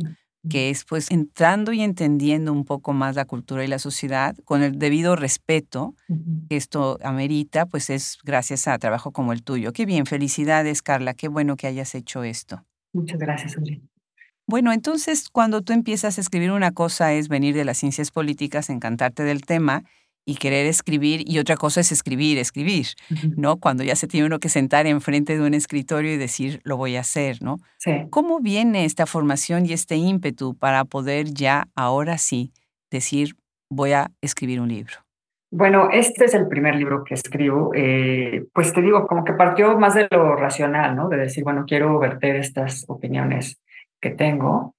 que 0.50 0.70
es 0.70 0.86
pues 0.86 1.12
entrando 1.12 1.74
y 1.74 1.82
entendiendo 1.82 2.54
un 2.54 2.64
poco 2.64 2.94
más 2.94 3.16
la 3.16 3.26
cultura 3.26 3.64
y 3.64 3.68
la 3.68 3.80
sociedad 3.80 4.36
con 4.46 4.64
el 4.64 4.80
debido 4.80 5.16
respeto 5.16 5.96
que 6.50 6.56
esto 6.56 6.98
amerita, 7.04 7.66
pues 7.66 7.90
es 7.90 8.18
gracias 8.24 8.68
a 8.68 8.78
trabajo 8.78 9.12
como 9.12 9.34
el 9.34 9.44
tuyo. 9.44 9.74
Qué 9.74 9.86
bien, 9.86 10.06
felicidades 10.06 10.82
Carla, 10.82 11.14
qué 11.14 11.28
bueno 11.28 11.58
que 11.58 11.68
hayas 11.68 11.94
hecho 11.96 12.24
esto. 12.24 12.64
Muchas 12.94 13.20
gracias, 13.20 13.58
André. 13.58 13.82
Bueno, 14.48 14.74
entonces 14.74 15.30
cuando 15.30 15.62
tú 15.62 15.74
empiezas 15.74 16.18
a 16.18 16.22
escribir 16.22 16.52
una 16.52 16.72
cosa 16.72 17.14
es 17.14 17.28
venir 17.28 17.54
de 17.54 17.66
las 17.66 17.78
ciencias 17.78 18.10
políticas, 18.10 18.70
encantarte 18.70 19.24
del 19.24 19.42
tema 19.42 19.84
y 20.26 20.36
querer 20.36 20.66
escribir, 20.68 21.24
y 21.26 21.40
otra 21.40 21.58
cosa 21.58 21.82
es 21.82 21.92
escribir, 21.92 22.38
escribir, 22.38 22.88
¿no? 23.36 23.58
Cuando 23.58 23.84
ya 23.84 23.96
se 23.96 24.08
tiene 24.08 24.28
uno 24.28 24.40
que 24.40 24.50
sentar 24.50 24.86
enfrente 24.86 25.38
de 25.38 25.46
un 25.46 25.54
escritorio 25.54 26.14
y 26.14 26.18
decir, 26.18 26.62
lo 26.64 26.78
voy 26.78 26.98
a 26.98 27.02
hacer, 27.02 27.42
¿no? 27.42 27.58
Sí. 27.78 27.92
¿Cómo 28.10 28.40
viene 28.40 28.86
esta 28.86 29.06
formación 29.06 29.66
y 29.66 29.74
este 29.74 29.96
ímpetu 29.96 30.56
para 30.56 30.86
poder 30.86 31.34
ya, 31.34 31.68
ahora 31.76 32.18
sí, 32.18 32.52
decir, 32.92 33.36
voy 33.70 33.94
a 33.94 34.12
escribir 34.22 34.62
un 34.62 34.70
libro? 34.70 34.94
Bueno, 35.52 35.90
este 35.92 36.26
es 36.26 36.36
el 36.36 36.48
primer 36.48 36.76
libro 36.76 37.04
que 37.04 37.16
escribo. 37.16 37.72
Eh, 37.74 38.46
pues 38.54 38.72
te 38.72 38.82
digo, 38.82 39.08
como 39.08 39.24
que 39.24 39.34
partió 39.34 39.80
más 39.80 39.96
de 39.96 40.08
lo 40.12 40.36
racional, 40.36 40.96
¿no? 40.96 41.10
De 41.10 41.18
decir, 41.18 41.44
bueno, 41.44 41.66
quiero 41.68 41.98
verter 41.98 42.36
estas 42.36 42.86
opiniones 42.88 43.60
que 44.00 44.12
tengo 44.12 44.76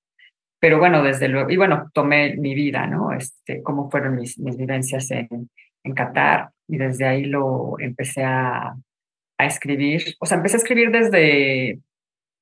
pero 0.61 0.79
bueno, 0.79 1.02
desde 1.02 1.29
luego, 1.29 1.50
y 1.50 1.57
bueno, 1.57 1.90
tomé 1.95 2.37
mi 2.37 2.55
vida, 2.55 2.87
¿no? 2.87 3.12
Este, 3.12 3.62
cómo 3.62 3.90
fueron 3.90 4.14
mis, 4.14 4.38
mis 4.38 4.57
vivencias 4.57 5.11
en, 5.11 5.50
en 5.83 5.95
Qatar 5.95 6.50
y 6.69 6.76
desde 6.76 7.07
ahí 7.07 7.25
lo 7.25 7.79
empecé 7.79 8.23
a, 8.25 8.75
a 9.38 9.47
escribir. 9.47 10.02
O 10.21 10.26
sea, 10.26 10.37
empecé 10.37 10.57
a 10.57 10.59
escribir 10.59 10.90
desde, 10.90 11.81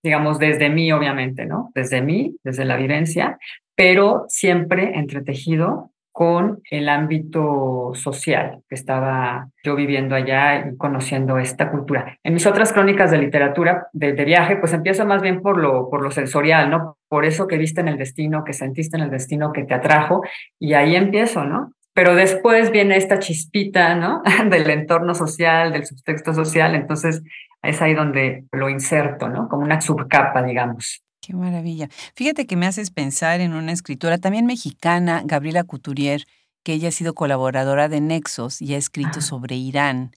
digamos, 0.02 0.38
desde 0.38 0.68
mí, 0.68 0.90
obviamente, 0.92 1.46
¿no? 1.46 1.70
Desde 1.74 2.02
mí, 2.02 2.36
desde 2.42 2.64
la 2.64 2.76
vivencia, 2.76 3.38
pero 3.76 4.24
siempre 4.28 4.98
entretejido 4.98 5.92
con 6.18 6.62
el 6.68 6.88
ámbito 6.88 7.92
social 7.94 8.64
que 8.68 8.74
estaba 8.74 9.50
yo 9.62 9.76
viviendo 9.76 10.16
allá 10.16 10.66
y 10.66 10.76
conociendo 10.76 11.38
esta 11.38 11.70
cultura. 11.70 12.18
En 12.24 12.34
mis 12.34 12.44
otras 12.44 12.72
crónicas 12.72 13.12
de 13.12 13.18
literatura, 13.18 13.86
de, 13.92 14.24
viaje, 14.24 14.56
pues 14.56 14.72
empiezo 14.72 15.06
más 15.06 15.22
bien 15.22 15.42
por 15.42 15.58
lo, 15.58 15.88
por 15.88 16.02
lo 16.02 16.10
sensorial, 16.10 16.70
¿no? 16.70 16.96
Por 17.06 17.24
eso 17.24 17.46
que 17.46 17.56
viste 17.56 17.82
en 17.82 17.86
el 17.86 17.98
destino, 17.98 18.42
que 18.42 18.52
sentiste 18.52 18.96
en 18.96 19.04
el 19.04 19.10
destino, 19.10 19.52
que 19.52 19.62
te 19.62 19.74
atrajo, 19.74 20.22
y 20.58 20.74
ahí 20.74 20.96
empiezo, 20.96 21.44
¿no? 21.44 21.72
Pero 21.94 22.16
después 22.16 22.72
viene 22.72 22.96
esta 22.96 23.20
chispita, 23.20 23.94
¿no? 23.94 24.20
del 24.50 24.68
entorno 24.70 25.14
social, 25.14 25.72
del 25.72 25.86
subtexto 25.86 26.34
social, 26.34 26.74
entonces 26.74 27.22
es 27.62 27.80
ahí 27.80 27.94
donde 27.94 28.42
lo 28.50 28.68
inserto, 28.68 29.28
¿no? 29.28 29.48
Como 29.48 29.62
una 29.62 29.80
subcapa, 29.80 30.42
digamos. 30.42 31.00
Qué 31.28 31.36
maravilla. 31.36 31.90
Fíjate 32.14 32.46
que 32.46 32.56
me 32.56 32.64
haces 32.64 32.90
pensar 32.90 33.42
en 33.42 33.52
una 33.52 33.72
escritora 33.72 34.16
también 34.16 34.46
mexicana, 34.46 35.20
Gabriela 35.26 35.62
Couturier, 35.62 36.24
que 36.62 36.72
ella 36.72 36.88
ha 36.88 36.90
sido 36.90 37.12
colaboradora 37.12 37.90
de 37.90 38.00
Nexos 38.00 38.62
y 38.62 38.72
ha 38.72 38.78
escrito 38.78 39.20
sobre 39.20 39.54
Irán. 39.54 40.12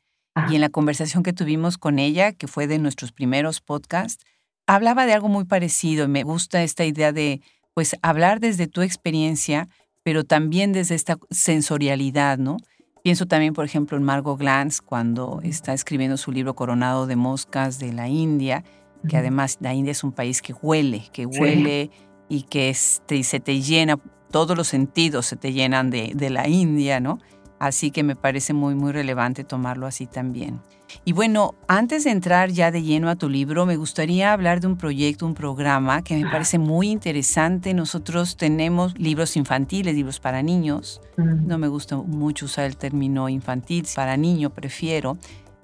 y 0.50 0.56
en 0.56 0.62
la 0.62 0.70
conversación 0.70 1.22
que 1.22 1.34
tuvimos 1.34 1.78
con 1.78 2.00
ella, 2.00 2.32
que 2.32 2.48
fue 2.48 2.66
de 2.66 2.80
nuestros 2.80 3.12
primeros 3.12 3.60
podcasts, 3.60 4.24
hablaba 4.68 5.06
de 5.06 5.12
algo 5.12 5.28
muy 5.28 5.44
parecido 5.44 6.08
me 6.08 6.24
gusta 6.24 6.64
esta 6.64 6.86
idea 6.86 7.12
de 7.12 7.42
pues 7.74 7.98
hablar 8.02 8.40
desde 8.40 8.68
tu 8.68 8.82
experiencia, 8.82 9.68
pero 10.04 10.24
también 10.24 10.72
desde 10.72 10.96
esta 10.96 11.18
sensorialidad, 11.30 12.38
¿no? 12.38 12.56
Pienso 13.04 13.26
también, 13.26 13.54
por 13.54 13.66
ejemplo, 13.66 13.98
en 13.98 14.04
Margot 14.04 14.40
Glantz 14.40 14.80
cuando 14.80 15.42
está 15.44 15.74
escribiendo 15.74 16.16
su 16.16 16.32
libro 16.32 16.56
Coronado 16.56 17.06
de 17.06 17.18
Moscas 17.18 17.80
de 17.80 17.92
la 17.92 18.08
India, 18.08 18.64
que 19.08 19.18
además 19.18 19.58
la 19.62 19.74
India 19.74 19.92
es 19.92 20.04
un 20.04 20.12
país 20.12 20.42
que 20.42 20.54
huele, 20.54 21.04
que 21.12 21.26
huele 21.26 21.92
y 22.30 22.44
que 22.44 22.70
este, 22.70 23.24
se 23.24 23.40
te 23.40 23.62
llena, 23.62 23.98
todos 24.32 24.56
los 24.56 24.68
sentidos 24.68 25.26
se 25.26 25.36
te 25.36 25.54
llenan 25.54 25.90
de, 25.90 26.12
de 26.16 26.30
la 26.30 26.48
India, 26.48 27.00
¿no? 27.00 27.20
Así 27.60 27.92
que 27.92 28.02
me 28.02 28.16
parece 28.16 28.54
muy, 28.54 28.74
muy 28.74 28.92
relevante 28.92 29.44
tomarlo 29.44 29.86
así 29.86 30.08
también. 30.08 30.62
Y 31.06 31.14
bueno, 31.14 31.56
antes 31.68 32.04
de 32.04 32.12
entrar 32.12 32.50
ya 32.50 32.72
de 32.72 32.82
lleno 32.82 33.10
a 33.10 33.16
tu 33.16 33.30
libro, 33.30 33.66
me 33.66 33.76
gustaría 33.76 34.34
hablar 34.34 34.62
de 34.62 34.68
un 34.68 34.78
proyecto, 34.78 35.26
un 35.26 35.36
programa 35.36 36.02
que 36.02 36.18
me 36.18 36.30
parece 36.30 36.58
muy 36.58 36.90
interesante. 36.90 37.74
Nosotros 37.74 38.36
tenemos 38.36 38.98
libros 38.98 39.38
infantiles, 39.38 39.94
libros 39.96 40.20
para 40.20 40.42
niños. 40.42 41.02
No 41.18 41.58
me 41.58 41.68
gusta 41.68 41.98
mucho 41.98 42.46
usar 42.46 42.66
el 42.66 42.78
término 42.78 43.30
infantil, 43.30 43.86
para 43.96 44.18
niño 44.18 44.50
prefiero. 44.50 45.18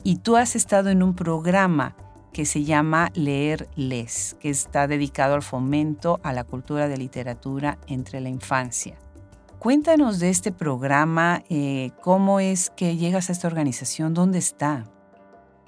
Y 0.04 0.18
tú 0.18 0.38
has 0.38 0.56
estado 0.56 0.90
en 0.90 1.04
un 1.04 1.16
programa 1.16 1.96
que 2.38 2.46
se 2.46 2.64
llama 2.64 3.10
Leer 3.16 3.68
Les, 3.76 4.38
que 4.40 4.52
está 4.52 4.86
dedicado 4.86 5.34
al 5.34 5.42
fomento 5.42 6.20
a 6.22 6.34
la 6.34 6.44
cultura 6.44 6.88
de 6.88 6.96
literatura 6.96 7.80
entre 7.88 8.22
la 8.22 8.30
infancia. 8.30 8.94
Cuéntanos 9.58 10.20
de 10.20 10.30
este 10.30 10.52
programa, 10.52 11.42
eh, 11.50 11.90
cómo 12.04 12.40
es 12.40 12.70
que 12.70 12.96
llegas 12.96 13.30
a 13.30 13.32
esta 13.32 13.48
organización, 13.48 14.14
dónde 14.14 14.38
está. 14.38 14.84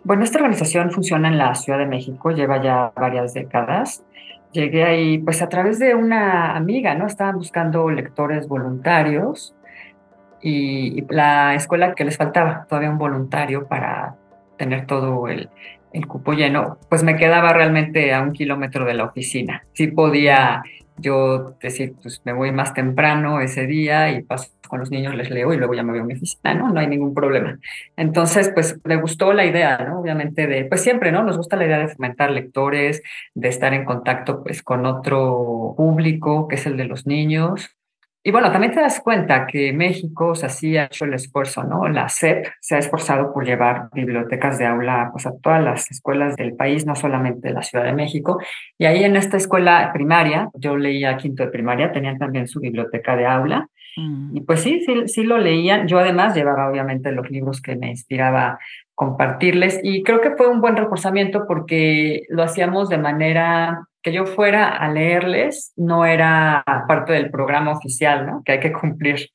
Bueno, 0.04 0.24
esta 0.24 0.38
organización 0.38 0.92
funciona 0.92 1.30
en 1.30 1.40
la 1.40 1.56
Ciudad 1.56 1.80
de 1.80 1.88
México, 1.88 2.30
lleva 2.30 2.62
ya 2.62 2.92
varias 2.96 3.34
décadas. 3.34 4.04
Llegué 4.52 4.84
ahí 4.84 5.18
pues 5.18 5.42
a 5.42 5.50
través 5.50 5.80
de 5.80 5.96
una 5.96 6.56
amiga, 6.56 6.94
¿no? 6.94 7.08
Estaban 7.08 7.38
buscando 7.38 7.90
lectores 7.90 8.48
voluntarios 8.48 9.56
y, 10.40 11.02
la 11.12 11.56
escuela 11.56 11.96
que 11.96 12.06
les 12.06 12.16
faltaba, 12.16 12.68
todavía 12.70 12.92
un 12.92 13.00
voluntario 13.00 13.68
para 13.68 14.18
tener 14.56 14.86
todo 14.86 15.28
el, 15.30 15.50
el 15.94 16.08
cupo 16.08 16.34
lleno, 16.34 16.78
pues 16.90 17.04
me 17.04 17.16
quedaba 17.16 17.54
realmente 17.54 18.14
a 18.14 18.22
un 18.22 18.34
kilómetro 18.34 18.86
de 18.86 18.94
la 18.94 19.06
oficina. 19.06 19.64
Sí 19.74 19.88
podía 19.88 20.64
yo 20.98 21.56
decir, 21.62 21.94
pues 22.02 22.22
me 22.26 22.34
voy 22.34 22.52
más 22.52 22.74
temprano 22.74 23.40
ese 23.42 23.66
día 23.66 24.12
y 24.12 24.24
paso 24.24 24.50
con 24.68 24.80
los 24.80 24.92
niños, 24.92 25.16
les 25.16 25.30
leo 25.32 25.52
y 25.54 25.58
luego 25.58 25.74
ya 25.74 25.82
me 25.82 25.92
voy 25.92 26.02
a 26.02 26.04
mi 26.04 26.14
oficina, 26.14 26.54
¿no? 26.54 26.70
No 26.70 26.80
hay 26.80 26.88
ningún 26.88 27.14
problema. 27.14 27.58
Entonces, 27.98 28.52
pues 28.54 28.80
me 28.84 28.98
gustó 28.98 29.34
la 29.34 29.46
idea, 29.46 29.80
¿no? 29.80 30.00
Obviamente 30.00 30.46
de, 30.46 30.66
pues 30.66 30.82
siempre, 30.82 31.12
¿no? 31.12 31.24
Nos 31.24 31.38
gusta 31.38 31.56
la 31.56 31.66
idea 31.66 31.80
de 31.80 31.88
fomentar 31.88 32.30
lectores, 32.30 33.02
de 33.34 33.50
estar 33.50 33.74
en 33.74 33.86
contacto 33.86 34.44
pues 34.44 34.62
con 34.62 34.86
otro 34.86 35.74
público, 35.76 36.48
que 36.48 36.56
es 36.56 36.66
el 36.68 36.78
de 36.78 36.86
los 36.86 37.08
niños, 37.08 37.79
y 38.22 38.32
bueno, 38.32 38.52
también 38.52 38.74
te 38.74 38.82
das 38.82 39.00
cuenta 39.00 39.48
que 39.48 39.72
México 39.72 40.36
se 40.36 40.46
hacía 40.46 40.86
hecho 40.86 41.06
el 41.06 41.14
esfuerzo, 41.14 41.64
¿no? 41.64 41.88
La 41.88 42.10
SEP 42.10 42.46
se 42.60 42.76
ha 42.76 42.78
esforzado 42.78 43.34
por 43.34 43.46
llevar 43.46 43.90
bibliotecas 43.94 44.60
de 44.60 44.66
aula 44.66 45.10
pues, 45.14 45.26
a 45.26 45.32
todas 45.42 45.64
las 45.64 45.90
escuelas 45.90 46.36
del 46.36 46.54
país, 46.54 46.86
no 46.86 46.96
solamente 46.96 47.48
de 47.48 47.54
la 47.54 47.64
Ciudad 47.64 47.86
de 47.86 47.94
México. 47.94 48.42
Y 48.78 48.86
ahí 48.86 49.06
en 49.06 49.16
esta 49.16 49.38
escuela 49.38 49.92
primaria, 49.94 50.50
yo 50.54 50.76
leía 50.76 51.16
quinto 51.16 51.44
de 51.44 51.50
primaria, 51.50 51.94
tenían 51.94 52.18
también 52.18 52.48
su 52.48 52.60
biblioteca 52.60 53.16
de 53.16 53.26
aula. 53.26 53.70
Mm. 53.96 54.36
Y 54.36 54.42
pues 54.42 54.60
sí, 54.62 54.82
sí, 54.86 55.08
sí 55.08 55.24
lo 55.24 55.38
leían. 55.38 55.88
Yo 55.88 55.98
además 55.98 56.36
llevaba 56.36 56.70
obviamente 56.70 57.14
los 57.14 57.30
libros 57.32 57.62
que 57.62 57.78
me 57.78 57.88
inspiraba 57.88 58.60
compartirles 58.96 59.80
y 59.82 60.04
creo 60.04 60.20
que 60.20 60.36
fue 60.36 60.50
un 60.50 60.60
buen 60.60 60.76
reforzamiento 60.76 61.48
porque 61.48 62.24
lo 62.28 62.44
hacíamos 62.44 62.90
de 62.90 62.98
manera 62.98 63.88
que 64.02 64.14
yo 64.14 64.26
fuera 64.26 64.70
a 64.70 64.90
leerles 64.92 65.74
no 65.76 66.06
era 66.06 66.64
parte 66.88 67.14
del 67.14 67.30
programa 67.30 67.72
oficial, 67.72 68.26
¿no? 68.26 68.42
Que 68.44 68.54
hay 68.54 68.60
que 68.60 68.72
cumplir, 68.72 69.30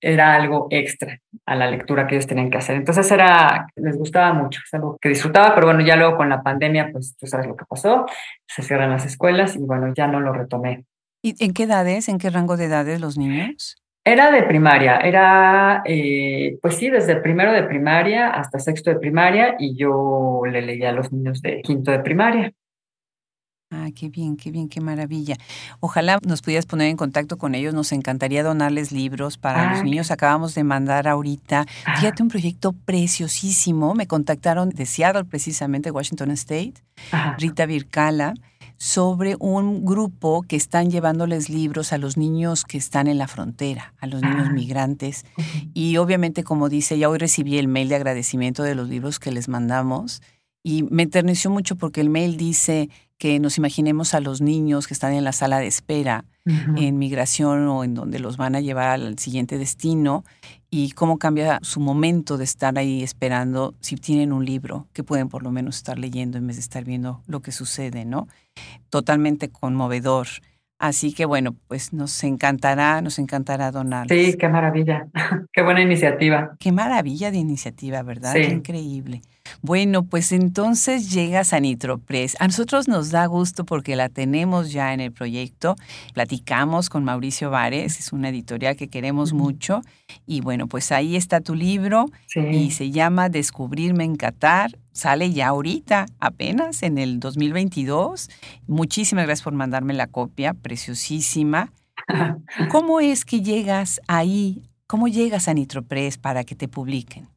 era 0.00 0.34
algo 0.34 0.68
extra 0.70 1.18
a 1.46 1.54
la 1.54 1.70
lectura 1.70 2.06
que 2.06 2.14
ellos 2.14 2.26
tenían 2.26 2.50
que 2.50 2.58
hacer. 2.58 2.76
Entonces 2.76 3.10
era, 3.10 3.66
les 3.76 3.96
gustaba 3.96 4.32
mucho, 4.32 4.60
es 4.64 4.74
algo 4.74 4.98
que 5.00 5.08
disfrutaba, 5.08 5.54
pero 5.54 5.66
bueno, 5.66 5.80
ya 5.80 5.96
luego 5.96 6.16
con 6.16 6.28
la 6.28 6.42
pandemia, 6.42 6.90
pues 6.92 7.16
tú 7.18 7.26
sabes 7.26 7.46
lo 7.46 7.56
que 7.56 7.64
pasó, 7.64 8.06
se 8.46 8.62
cierran 8.62 8.90
las 8.90 9.06
escuelas 9.06 9.56
y 9.56 9.60
bueno, 9.60 9.92
ya 9.94 10.06
no 10.06 10.20
lo 10.20 10.32
retomé. 10.32 10.84
¿Y 11.22 11.42
en 11.44 11.52
qué 11.52 11.64
edades, 11.64 12.08
en 12.08 12.18
qué 12.18 12.30
rango 12.30 12.56
de 12.56 12.66
edades 12.66 13.00
los 13.00 13.18
niños? 13.18 13.76
Era 14.04 14.30
de 14.30 14.44
primaria, 14.44 14.98
era, 14.98 15.82
eh, 15.84 16.58
pues 16.62 16.76
sí, 16.76 16.88
desde 16.90 17.16
primero 17.16 17.50
de 17.50 17.64
primaria 17.64 18.28
hasta 18.28 18.60
sexto 18.60 18.90
de 18.90 19.00
primaria 19.00 19.56
y 19.58 19.76
yo 19.76 20.42
le 20.48 20.62
leía 20.62 20.90
a 20.90 20.92
los 20.92 21.10
niños 21.10 21.42
de 21.42 21.60
quinto 21.62 21.90
de 21.90 21.98
primaria. 21.98 22.52
Ah, 23.70 23.88
qué 23.92 24.08
bien, 24.08 24.36
qué 24.36 24.52
bien, 24.52 24.68
qué 24.68 24.80
maravilla. 24.80 25.36
Ojalá 25.80 26.20
nos 26.24 26.40
pudieras 26.40 26.66
poner 26.66 26.88
en 26.88 26.96
contacto 26.96 27.36
con 27.36 27.56
ellos. 27.56 27.74
Nos 27.74 27.90
encantaría 27.90 28.44
donarles 28.44 28.92
libros 28.92 29.38
para 29.38 29.70
los 29.70 29.80
ah, 29.80 29.82
niños. 29.82 30.12
Acabamos 30.12 30.54
de 30.54 30.62
mandar 30.62 31.08
ahorita, 31.08 31.66
fíjate, 31.96 32.22
un 32.22 32.28
proyecto 32.28 32.72
preciosísimo. 32.72 33.94
Me 33.94 34.06
contactaron 34.06 34.70
de 34.70 34.86
Seattle, 34.86 35.24
precisamente, 35.24 35.90
Washington 35.90 36.30
State, 36.30 36.74
Rita 37.38 37.66
Vircala, 37.66 38.34
sobre 38.78 39.34
un 39.40 39.84
grupo 39.84 40.42
que 40.42 40.54
están 40.54 40.88
llevándoles 40.88 41.48
libros 41.50 41.92
a 41.92 41.98
los 41.98 42.16
niños 42.16 42.62
que 42.62 42.78
están 42.78 43.08
en 43.08 43.18
la 43.18 43.26
frontera, 43.26 43.94
a 43.98 44.06
los 44.06 44.22
niños 44.22 44.46
ah, 44.48 44.52
migrantes. 44.52 45.24
Y 45.74 45.96
obviamente, 45.96 46.44
como 46.44 46.68
dice, 46.68 46.98
ya 46.98 47.08
hoy 47.08 47.18
recibí 47.18 47.58
el 47.58 47.66
mail 47.66 47.88
de 47.88 47.96
agradecimiento 47.96 48.62
de 48.62 48.76
los 48.76 48.88
libros 48.88 49.18
que 49.18 49.32
les 49.32 49.48
mandamos. 49.48 50.22
Y 50.66 50.82
me 50.90 51.04
enterneció 51.04 51.48
mucho 51.48 51.76
porque 51.76 52.00
el 52.00 52.10
mail 52.10 52.36
dice 52.36 52.90
que 53.18 53.38
nos 53.38 53.56
imaginemos 53.56 54.14
a 54.14 54.20
los 54.20 54.40
niños 54.40 54.88
que 54.88 54.94
están 54.94 55.12
en 55.12 55.22
la 55.22 55.30
sala 55.30 55.60
de 55.60 55.68
espera 55.68 56.24
en 56.44 56.98
migración 56.98 57.68
o 57.68 57.84
en 57.84 57.94
donde 57.94 58.18
los 58.18 58.36
van 58.36 58.56
a 58.56 58.60
llevar 58.60 58.88
al 58.88 59.16
siguiente 59.16 59.58
destino 59.58 60.24
y 60.68 60.90
cómo 60.90 61.18
cambia 61.18 61.60
su 61.62 61.78
momento 61.78 62.36
de 62.36 62.42
estar 62.42 62.76
ahí 62.78 63.04
esperando 63.04 63.74
si 63.78 63.94
tienen 63.94 64.32
un 64.32 64.44
libro 64.44 64.88
que 64.92 65.04
pueden 65.04 65.28
por 65.28 65.44
lo 65.44 65.52
menos 65.52 65.76
estar 65.76 66.00
leyendo 66.00 66.36
en 66.36 66.48
vez 66.48 66.56
de 66.56 66.62
estar 66.62 66.82
viendo 66.82 67.22
lo 67.28 67.42
que 67.42 67.52
sucede, 67.52 68.04
¿no? 68.04 68.26
Totalmente 68.90 69.50
conmovedor. 69.50 70.26
Así 70.80 71.12
que 71.12 71.26
bueno, 71.26 71.54
pues 71.68 71.92
nos 71.92 72.24
encantará, 72.24 73.00
nos 73.02 73.20
encantará 73.20 73.70
donar. 73.70 74.08
Sí, 74.08 74.36
qué 74.36 74.48
maravilla, 74.48 75.06
qué 75.52 75.62
buena 75.62 75.82
iniciativa. 75.82 76.56
Qué 76.58 76.72
maravilla 76.72 77.30
de 77.30 77.38
iniciativa, 77.38 78.02
¿verdad? 78.02 78.34
Sí. 78.34 78.42
increíble. 78.42 79.22
Bueno, 79.62 80.04
pues 80.04 80.32
entonces 80.32 81.12
llega 81.12 81.44
Sanitropress. 81.44 82.36
A 82.40 82.46
nosotros 82.46 82.88
nos 82.88 83.10
da 83.10 83.26
gusto 83.26 83.64
porque 83.64 83.96
la 83.96 84.08
tenemos 84.08 84.72
ya 84.72 84.92
en 84.94 85.00
el 85.00 85.12
proyecto. 85.12 85.76
Platicamos 86.14 86.88
con 86.88 87.04
Mauricio 87.04 87.50
Vares, 87.50 87.98
es 87.98 88.12
una 88.12 88.28
editorial 88.28 88.76
que 88.76 88.88
queremos 88.88 89.32
mucho. 89.32 89.82
Y 90.26 90.40
bueno, 90.40 90.66
pues 90.66 90.92
ahí 90.92 91.16
está 91.16 91.40
tu 91.40 91.54
libro 91.54 92.06
y 92.34 92.70
se 92.70 92.90
llama 92.90 93.28
Descubrirme 93.28 94.04
en 94.04 94.16
Qatar. 94.16 94.78
Sale 94.92 95.30
ya 95.32 95.48
ahorita, 95.48 96.06
apenas 96.20 96.82
en 96.82 96.98
el 96.98 97.20
2022. 97.20 98.30
Muchísimas 98.66 99.26
gracias 99.26 99.44
por 99.44 99.52
mandarme 99.52 99.92
la 99.92 100.06
copia, 100.06 100.54
preciosísima. 100.54 101.72
¿Cómo 102.70 103.00
es 103.00 103.24
que 103.24 103.42
llegas 103.42 104.00
ahí? 104.08 104.62
¿Cómo 104.86 105.08
llegas 105.08 105.48
a 105.48 105.54
Nitropress 105.54 106.16
para 106.16 106.44
que 106.44 106.54
te 106.54 106.68
publiquen? 106.68 107.28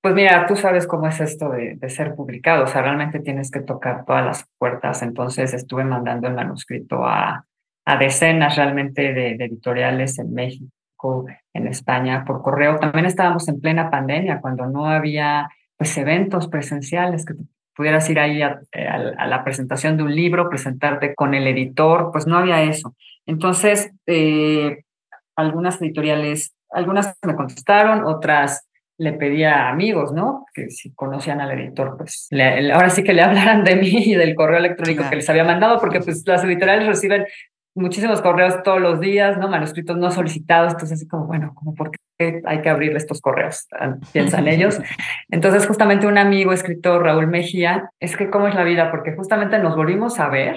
Pues 0.00 0.14
mira, 0.14 0.46
tú 0.46 0.54
sabes 0.54 0.86
cómo 0.86 1.08
es 1.08 1.20
esto 1.20 1.50
de, 1.50 1.76
ser 1.88 2.14
publicado, 2.14 2.64
o 2.64 2.66
sea, 2.68 2.82
realmente 2.82 3.18
tienes 3.18 3.50
que 3.50 3.60
tocar 3.60 4.04
todas 4.04 4.24
las 4.24 4.46
puertas, 4.56 5.02
entonces 5.02 5.52
estuve 5.54 5.84
mandando 5.84 6.28
el 6.28 6.34
manuscrito 6.34 7.04
a, 7.04 7.44
a 7.84 7.96
decenas 7.96 8.54
realmente 8.54 9.12
de, 9.12 9.32
editoriales 9.32 10.18
en 10.20 10.32
México, 10.34 11.26
en 11.52 11.66
España, 11.66 12.24
por 12.24 12.42
correo. 12.42 12.78
También 12.78 13.06
estábamos 13.06 13.48
en 13.48 13.60
plena 13.60 13.90
pandemia, 13.90 14.40
cuando 14.40 14.66
no 14.66 14.86
había 14.86 15.48
pues 15.76 15.96
eventos 15.96 16.48
presenciales 16.48 17.24
que 17.24 17.34
pudieras 17.74 18.08
ir 18.10 18.20
ahí 18.20 18.42
a, 18.42 18.60
la 18.72 19.42
presentación 19.42 19.96
de 19.96 20.02
un 20.02 20.14
libro, 20.14 20.48
presentarte 20.48 21.14
con 21.14 21.34
el 21.34 21.46
editor, 21.46 22.10
pues 22.12 22.26
no 22.26 22.36
había 22.36 22.62
eso. 22.62 22.94
Entonces, 23.24 23.90
eh, 24.06 24.84
algunas 25.34 25.80
editoriales, 25.80 26.54
algunas 26.70 27.16
me 27.24 27.36
contestaron, 27.36 28.04
otras 28.04 28.67
le 28.98 29.12
pedía 29.12 29.66
a 29.66 29.70
amigos, 29.70 30.12
¿no? 30.12 30.44
Que 30.52 30.70
si 30.70 30.92
conocían 30.92 31.40
al 31.40 31.52
editor, 31.52 31.96
pues 31.96 32.28
ahora 32.72 32.90
sí 32.90 33.04
que 33.04 33.14
le 33.14 33.22
hablaran 33.22 33.64
de 33.64 33.76
mí 33.76 34.02
y 34.04 34.14
del 34.14 34.34
correo 34.34 34.58
electrónico 34.58 35.04
que 35.08 35.16
les 35.16 35.30
había 35.30 35.44
mandado, 35.44 35.78
porque 35.80 36.00
pues 36.00 36.22
las 36.26 36.44
editoriales 36.44 36.86
reciben 36.86 37.24
muchísimos 37.74 38.20
correos 38.20 38.62
todos 38.64 38.80
los 38.80 39.00
días, 39.00 39.38
¿no? 39.38 39.48
Manuscritos 39.48 39.96
no 39.96 40.10
solicitados, 40.10 40.72
entonces 40.72 40.98
así 40.98 41.08
como, 41.08 41.26
bueno, 41.26 41.52
como 41.54 41.74
por 41.74 41.92
qué 41.92 42.42
hay 42.44 42.60
que 42.60 42.68
abrirle 42.68 42.98
estos 42.98 43.20
correos, 43.20 43.68
piensan 44.12 44.48
ellos. 44.48 44.80
Entonces 45.30 45.66
justamente 45.66 46.08
un 46.08 46.18
amigo 46.18 46.52
escritor, 46.52 47.04
Raúl 47.04 47.28
Mejía, 47.28 47.90
es 48.00 48.16
que 48.16 48.30
cómo 48.30 48.48
es 48.48 48.54
la 48.56 48.64
vida, 48.64 48.90
porque 48.90 49.14
justamente 49.14 49.58
nos 49.60 49.76
volvimos 49.76 50.18
a 50.18 50.28
ver 50.28 50.56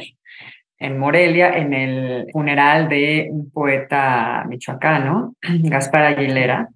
en 0.79 0.97
Morelia, 0.97 1.55
en 1.57 1.73
el 1.73 2.27
funeral 2.33 2.89
de 2.89 3.29
un 3.31 3.51
poeta 3.51 4.43
michoacano, 4.49 5.35
Gaspar 5.41 6.05
Aguilera, 6.05 6.69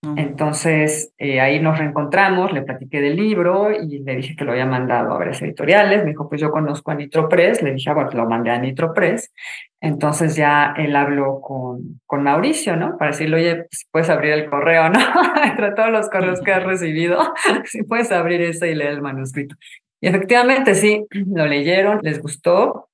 Entonces, 0.00 1.12
eh, 1.18 1.40
ahí 1.40 1.58
nos 1.58 1.76
reencontramos, 1.76 2.52
le 2.52 2.62
platiqué 2.62 3.00
del 3.00 3.16
libro 3.16 3.72
y 3.72 3.98
le 3.98 4.14
dije 4.14 4.36
que 4.36 4.44
lo 4.44 4.52
había 4.52 4.64
mandado 4.64 5.12
a 5.12 5.18
varias 5.18 5.42
editoriales. 5.42 6.04
Me 6.04 6.10
dijo, 6.10 6.28
pues 6.28 6.40
yo 6.40 6.52
conozco 6.52 6.92
a 6.92 6.94
Nitropress. 6.94 7.62
Le 7.62 7.74
dije, 7.74 7.90
ah, 7.90 7.94
bueno, 7.94 8.10
lo 8.12 8.28
mandé 8.28 8.50
a 8.50 8.60
Nitropress. 8.60 9.32
Entonces 9.80 10.36
ya 10.36 10.72
él 10.76 10.94
habló 10.94 11.40
con, 11.40 12.00
con 12.06 12.22
Mauricio, 12.22 12.76
¿no? 12.76 12.96
Para 12.96 13.10
decirle, 13.10 13.36
oye, 13.36 13.56
pues 13.56 13.88
puedes 13.90 14.08
abrir 14.08 14.32
el 14.34 14.48
correo, 14.48 14.88
¿no? 14.88 15.00
Entre 15.44 15.72
todos 15.72 15.90
los 15.90 16.08
correos 16.08 16.40
que 16.42 16.52
has 16.52 16.62
recibido, 16.62 17.18
si 17.64 17.82
puedes 17.82 18.12
abrir 18.12 18.40
eso 18.40 18.66
y 18.66 18.76
leer 18.76 18.92
el 18.92 19.02
manuscrito. 19.02 19.56
Y 20.00 20.06
efectivamente, 20.06 20.76
sí, 20.76 21.06
lo 21.10 21.46
leyeron, 21.46 21.98
les 22.02 22.22
gustó. 22.22 22.88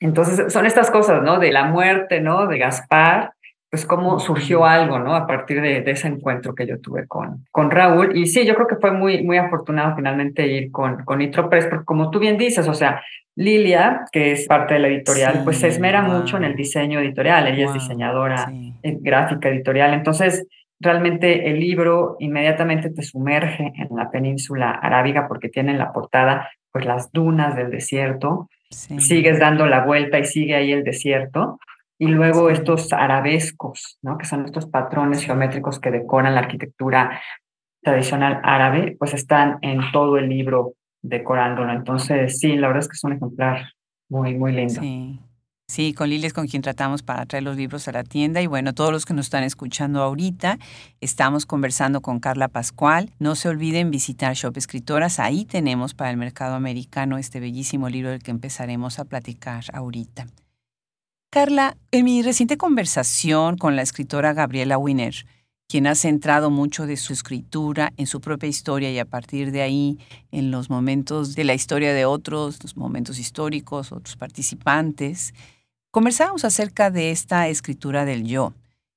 Entonces, 0.00 0.50
son 0.50 0.64
estas 0.64 0.90
cosas, 0.90 1.22
¿no? 1.22 1.38
De 1.38 1.52
la 1.52 1.64
muerte, 1.64 2.22
¿no? 2.22 2.46
De 2.46 2.56
Gaspar 2.56 3.34
pues 3.70 3.86
cómo 3.86 4.18
surgió 4.18 4.66
algo, 4.66 4.98
¿no? 4.98 5.14
A 5.14 5.28
partir 5.28 5.60
de, 5.60 5.84
ese 5.86 6.08
encuentro 6.08 6.54
que 6.54 6.66
yo 6.66 6.80
tuve 6.80 7.06
con, 7.06 7.46
con 7.52 7.70
Raúl. 7.70 8.16
Y 8.16 8.26
sí, 8.26 8.44
yo 8.44 8.54
creo 8.56 8.66
que 8.66 8.76
fue 8.76 8.90
muy, 8.90 9.22
muy 9.22 9.38
afortunado 9.38 9.94
finalmente 9.94 10.46
ir 10.46 10.72
con, 10.72 11.04
con 11.04 11.18
Nitro 11.18 11.48
Press, 11.48 11.66
porque 11.66 11.84
como 11.84 12.10
tú 12.10 12.18
bien 12.18 12.36
dices, 12.36 12.66
o 12.66 12.74
sea, 12.74 13.00
Lilia, 13.36 14.06
que 14.10 14.32
es 14.32 14.46
parte 14.48 14.74
de 14.74 14.80
la 14.80 14.88
editorial, 14.88 15.42
pues 15.44 15.58
se 15.58 15.68
esmera 15.68 16.02
mucho 16.02 16.36
en 16.36 16.44
el 16.44 16.56
diseño 16.56 16.98
editorial, 16.98 17.46
ella 17.46 17.66
es 17.66 17.72
diseñadora 17.72 18.52
gráfica 18.82 19.48
editorial, 19.48 19.94
entonces 19.94 20.46
realmente 20.80 21.48
el 21.48 21.60
libro 21.60 22.16
inmediatamente 22.18 22.90
te 22.90 23.02
sumerge 23.02 23.72
en 23.76 23.96
la 23.96 24.10
península 24.10 24.70
arábiga 24.70 25.28
porque 25.28 25.48
tiene 25.48 25.72
en 25.72 25.78
la 25.78 25.92
portada 25.92 26.50
pues 26.72 26.84
las 26.84 27.12
dunas 27.12 27.54
del 27.56 27.70
desierto, 27.70 28.48
sigues 28.68 29.38
dando 29.38 29.66
la 29.66 29.84
vuelta 29.84 30.18
y 30.18 30.24
sigue 30.24 30.54
ahí 30.54 30.72
el 30.72 30.84
desierto, 30.84 31.58
y 32.00 32.06
luego 32.06 32.48
estos 32.48 32.94
arabescos, 32.94 33.98
¿no? 34.00 34.16
que 34.16 34.24
son 34.24 34.46
estos 34.46 34.64
patrones 34.64 35.22
geométricos 35.22 35.78
que 35.78 35.90
decoran 35.90 36.34
la 36.34 36.40
arquitectura 36.40 37.20
tradicional 37.82 38.40
árabe, 38.42 38.96
pues 38.98 39.12
están 39.12 39.58
en 39.60 39.80
todo 39.92 40.16
el 40.16 40.30
libro 40.30 40.72
decorándolo. 41.02 41.70
Entonces, 41.70 42.38
sí, 42.38 42.56
la 42.56 42.68
verdad 42.68 42.84
es 42.84 42.88
que 42.88 42.94
es 42.94 43.04
un 43.04 43.12
ejemplar 43.12 43.74
muy, 44.08 44.34
muy 44.34 44.52
lindo. 44.52 44.80
Sí. 44.80 45.20
Sí, 45.68 45.92
con 45.92 46.08
Lili 46.08 46.26
es 46.26 46.32
con 46.32 46.48
quien 46.48 46.62
tratamos 46.62 47.02
para 47.02 47.26
traer 47.26 47.44
los 47.44 47.56
libros 47.56 47.86
a 47.86 47.92
la 47.92 48.02
tienda. 48.02 48.40
Y 48.42 48.48
bueno, 48.48 48.72
todos 48.72 48.90
los 48.90 49.04
que 49.04 49.14
nos 49.14 49.26
están 49.26 49.44
escuchando 49.44 50.02
ahorita, 50.02 50.58
estamos 51.00 51.46
conversando 51.46 52.00
con 52.00 52.18
Carla 52.18 52.48
Pascual. 52.48 53.10
No 53.20 53.36
se 53.36 53.50
olviden 53.50 53.90
visitar 53.90 54.34
Shop 54.34 54.56
Escritoras. 54.56 55.20
Ahí 55.20 55.44
tenemos 55.44 55.94
para 55.94 56.10
el 56.10 56.16
mercado 56.16 56.56
americano 56.56 57.18
este 57.18 57.38
bellísimo 57.38 57.88
libro 57.88 58.10
del 58.10 58.22
que 58.22 58.32
empezaremos 58.32 58.98
a 58.98 59.04
platicar 59.04 59.64
ahorita. 59.72 60.26
Carla, 61.32 61.76
en 61.92 62.06
mi 62.06 62.22
reciente 62.22 62.56
conversación 62.56 63.56
con 63.56 63.76
la 63.76 63.82
escritora 63.82 64.32
Gabriela 64.32 64.78
Wiener, 64.78 65.14
quien 65.68 65.86
ha 65.86 65.94
centrado 65.94 66.50
mucho 66.50 66.88
de 66.88 66.96
su 66.96 67.12
escritura 67.12 67.92
en 67.96 68.08
su 68.08 68.20
propia 68.20 68.48
historia 68.48 68.90
y 68.90 68.98
a 68.98 69.04
partir 69.04 69.52
de 69.52 69.62
ahí 69.62 70.00
en 70.32 70.50
los 70.50 70.70
momentos 70.70 71.36
de 71.36 71.44
la 71.44 71.54
historia 71.54 71.94
de 71.94 72.04
otros, 72.04 72.60
los 72.64 72.76
momentos 72.76 73.20
históricos, 73.20 73.92
otros 73.92 74.16
participantes, 74.16 75.32
conversamos 75.92 76.44
acerca 76.44 76.90
de 76.90 77.12
esta 77.12 77.46
escritura 77.46 78.04
del 78.04 78.24
yo. 78.26 78.52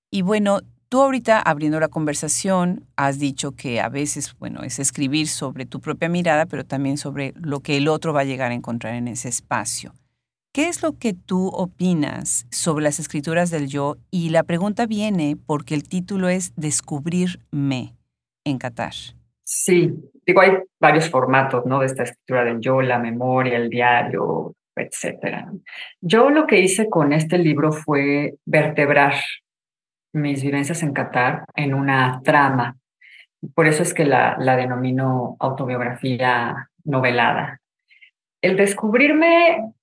Y 0.10 0.24
bueno, 0.24 0.62
tú 0.90 1.04
ahorita 1.04 1.40
abriendo 1.40 1.80
la 1.80 1.90
conversación 1.90 2.88
has 2.96 3.20
dicho 3.20 3.52
que 3.52 3.80
a 3.80 3.90
veces, 3.90 4.36
bueno, 4.40 4.64
es 4.64 4.80
escribir 4.80 5.28
sobre 5.28 5.68
tu 5.68 5.82
propia 5.82 6.10
mirada, 6.10 6.48
pero 6.48 6.66
también 6.66 6.98
sobre 6.98 7.36
lo 7.36 7.60
que 7.60 7.78
el 7.78 7.88
otro 7.88 8.12
va 8.12 8.22
a 8.22 8.26
llegar 8.26 8.50
a 8.50 8.56
encontrar 8.56 8.96
en 8.96 9.08
ese 9.08 9.30
espacio. 9.30 9.94
¿Qué 10.54 10.68
es 10.68 10.84
lo 10.84 11.00
que 11.00 11.14
tú 11.16 11.48
opinas 11.48 12.46
sobre 12.52 12.84
las 12.84 13.00
escrituras 13.00 13.50
del 13.50 13.68
yo? 13.68 13.96
Y 14.12 14.30
la 14.30 14.44
pregunta 14.44 14.86
viene 14.86 15.36
porque 15.48 15.74
el 15.74 15.90
título 15.90 16.30
es 16.30 16.54
Descubrirme 16.56 17.96
en 18.46 18.60
Qatar. 18.60 18.94
Sí, 19.44 19.92
digo, 20.28 20.42
hay 20.42 20.60
varios 20.80 21.10
formatos, 21.10 21.66
¿no? 21.66 21.80
De 21.80 21.88
esta 21.88 22.04
escritura 22.04 22.44
del 22.44 22.60
yo, 22.60 22.84
la 22.84 23.00
memoria, 23.00 23.58
el 23.58 23.68
diario, 23.68 24.54
etcétera. 24.76 25.52
Yo 26.02 26.30
lo 26.30 26.46
que 26.46 26.60
hice 26.60 26.88
con 26.88 27.14
este 27.14 27.40
libro 27.40 27.72
fue 27.72 28.36
vertebrar 28.46 29.16
mis 30.14 30.44
vivencias 30.44 30.84
en 30.84 30.94
Qatar 30.94 31.46
en 31.56 31.74
una 31.74 32.22
trama. 32.24 32.78
Por 33.56 33.66
eso 33.66 33.82
es 33.82 33.96
que 33.96 34.06
la, 34.06 34.38
la 34.38 34.56
denomino 34.56 35.36
autobiografía 35.40 36.70
novelada. 36.84 37.60
El 38.40 38.56
descubrirme 38.56 39.74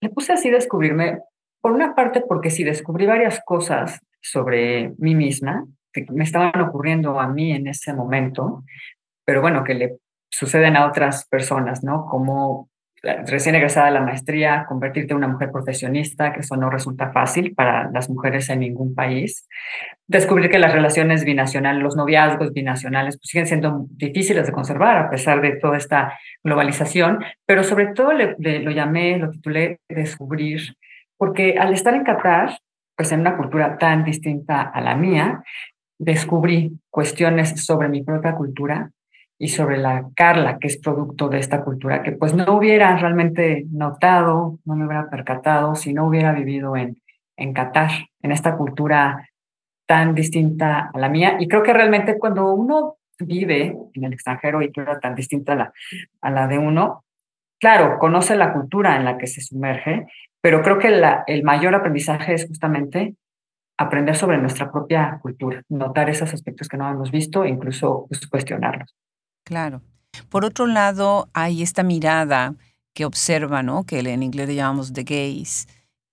le 0.00 0.10
puse 0.10 0.32
así 0.32 0.50
descubrirme, 0.50 1.20
por 1.60 1.72
una 1.72 1.94
parte 1.94 2.20
porque 2.20 2.50
sí 2.50 2.64
descubrí 2.64 3.06
varias 3.06 3.40
cosas 3.44 4.00
sobre 4.20 4.94
mí 4.98 5.14
misma 5.14 5.66
que 5.92 6.06
me 6.10 6.24
estaban 6.24 6.60
ocurriendo 6.60 7.18
a 7.18 7.28
mí 7.28 7.52
en 7.52 7.66
ese 7.66 7.92
momento, 7.92 8.64
pero 9.24 9.40
bueno, 9.40 9.64
que 9.64 9.74
le 9.74 9.98
suceden 10.30 10.76
a 10.76 10.86
otras 10.86 11.26
personas, 11.26 11.82
¿no? 11.82 12.06
Como 12.06 12.68
recién 13.26 13.54
egresada 13.54 13.86
de 13.86 13.92
la 13.92 14.00
maestría, 14.00 14.64
convertirte 14.68 15.12
en 15.12 15.18
una 15.18 15.28
mujer 15.28 15.50
profesionista, 15.50 16.32
que 16.32 16.40
eso 16.40 16.56
no 16.56 16.70
resulta 16.70 17.12
fácil 17.12 17.54
para 17.54 17.90
las 17.90 18.08
mujeres 18.10 18.48
en 18.50 18.60
ningún 18.60 18.94
país. 18.94 19.48
Descubrir 20.06 20.50
que 20.50 20.58
las 20.58 20.72
relaciones 20.72 21.24
binacionales, 21.24 21.82
los 21.82 21.96
noviazgos 21.96 22.52
binacionales, 22.52 23.16
pues 23.16 23.28
siguen 23.28 23.46
siendo 23.46 23.86
difíciles 23.90 24.46
de 24.46 24.52
conservar 24.52 24.96
a 24.96 25.10
pesar 25.10 25.40
de 25.40 25.56
toda 25.56 25.76
esta 25.76 26.18
globalización, 26.42 27.24
pero 27.46 27.62
sobre 27.62 27.88
todo 27.88 28.12
lo 28.12 28.70
llamé, 28.70 29.18
lo 29.18 29.30
titulé 29.30 29.80
Descubrir, 29.88 30.74
porque 31.16 31.56
al 31.58 31.72
estar 31.72 31.94
en 31.94 32.04
Qatar, 32.04 32.58
pues 32.96 33.12
en 33.12 33.20
una 33.20 33.36
cultura 33.36 33.78
tan 33.78 34.04
distinta 34.04 34.62
a 34.62 34.80
la 34.80 34.94
mía, 34.96 35.42
descubrí 35.98 36.78
cuestiones 36.90 37.64
sobre 37.64 37.88
mi 37.88 38.02
propia 38.02 38.34
cultura 38.34 38.90
y 39.38 39.48
sobre 39.48 39.78
la 39.78 40.08
Carla, 40.16 40.58
que 40.58 40.66
es 40.66 40.78
producto 40.78 41.28
de 41.28 41.38
esta 41.38 41.62
cultura, 41.62 42.02
que 42.02 42.12
pues 42.12 42.34
no 42.34 42.56
hubiera 42.56 42.96
realmente 42.96 43.66
notado, 43.70 44.58
no 44.64 44.74
me 44.74 44.84
hubiera 44.84 45.08
percatado 45.08 45.76
si 45.76 45.92
no 45.92 46.06
hubiera 46.06 46.32
vivido 46.32 46.76
en, 46.76 47.00
en 47.36 47.52
Qatar, 47.52 47.90
en 48.20 48.32
esta 48.32 48.56
cultura 48.56 49.28
tan 49.86 50.14
distinta 50.14 50.90
a 50.92 50.98
la 50.98 51.08
mía. 51.08 51.36
Y 51.38 51.46
creo 51.46 51.62
que 51.62 51.72
realmente 51.72 52.18
cuando 52.18 52.52
uno 52.52 52.96
vive 53.20 53.76
en 53.94 54.04
el 54.04 54.12
extranjero 54.12 54.60
y 54.60 54.72
cultura 54.72 54.98
tan 54.98 55.14
distinta 55.14 55.52
a 55.52 55.56
la, 55.56 55.72
a 56.20 56.30
la 56.30 56.48
de 56.48 56.58
uno, 56.58 57.04
claro, 57.60 57.98
conoce 57.98 58.36
la 58.36 58.52
cultura 58.52 58.96
en 58.96 59.04
la 59.04 59.18
que 59.18 59.28
se 59.28 59.40
sumerge, 59.40 60.06
pero 60.40 60.62
creo 60.62 60.78
que 60.78 60.90
la, 60.90 61.22
el 61.26 61.44
mayor 61.44 61.74
aprendizaje 61.74 62.34
es 62.34 62.46
justamente 62.46 63.14
aprender 63.78 64.16
sobre 64.16 64.38
nuestra 64.38 64.70
propia 64.70 65.20
cultura, 65.22 65.62
notar 65.68 66.10
esos 66.10 66.34
aspectos 66.34 66.68
que 66.68 66.76
no 66.76 66.90
hemos 66.90 67.12
visto 67.12 67.44
incluso 67.44 68.06
pues, 68.08 68.26
cuestionarlos. 68.26 68.94
Claro. 69.48 69.80
Por 70.28 70.44
otro 70.44 70.66
lado, 70.66 71.30
hay 71.32 71.62
esta 71.62 71.82
mirada 71.82 72.54
que 72.92 73.06
observa, 73.06 73.62
¿no? 73.62 73.84
Que 73.84 74.00
en 74.00 74.22
inglés 74.22 74.46
le 74.46 74.54
llamamos 74.54 74.92
the 74.92 75.04
gaze, 75.04 75.66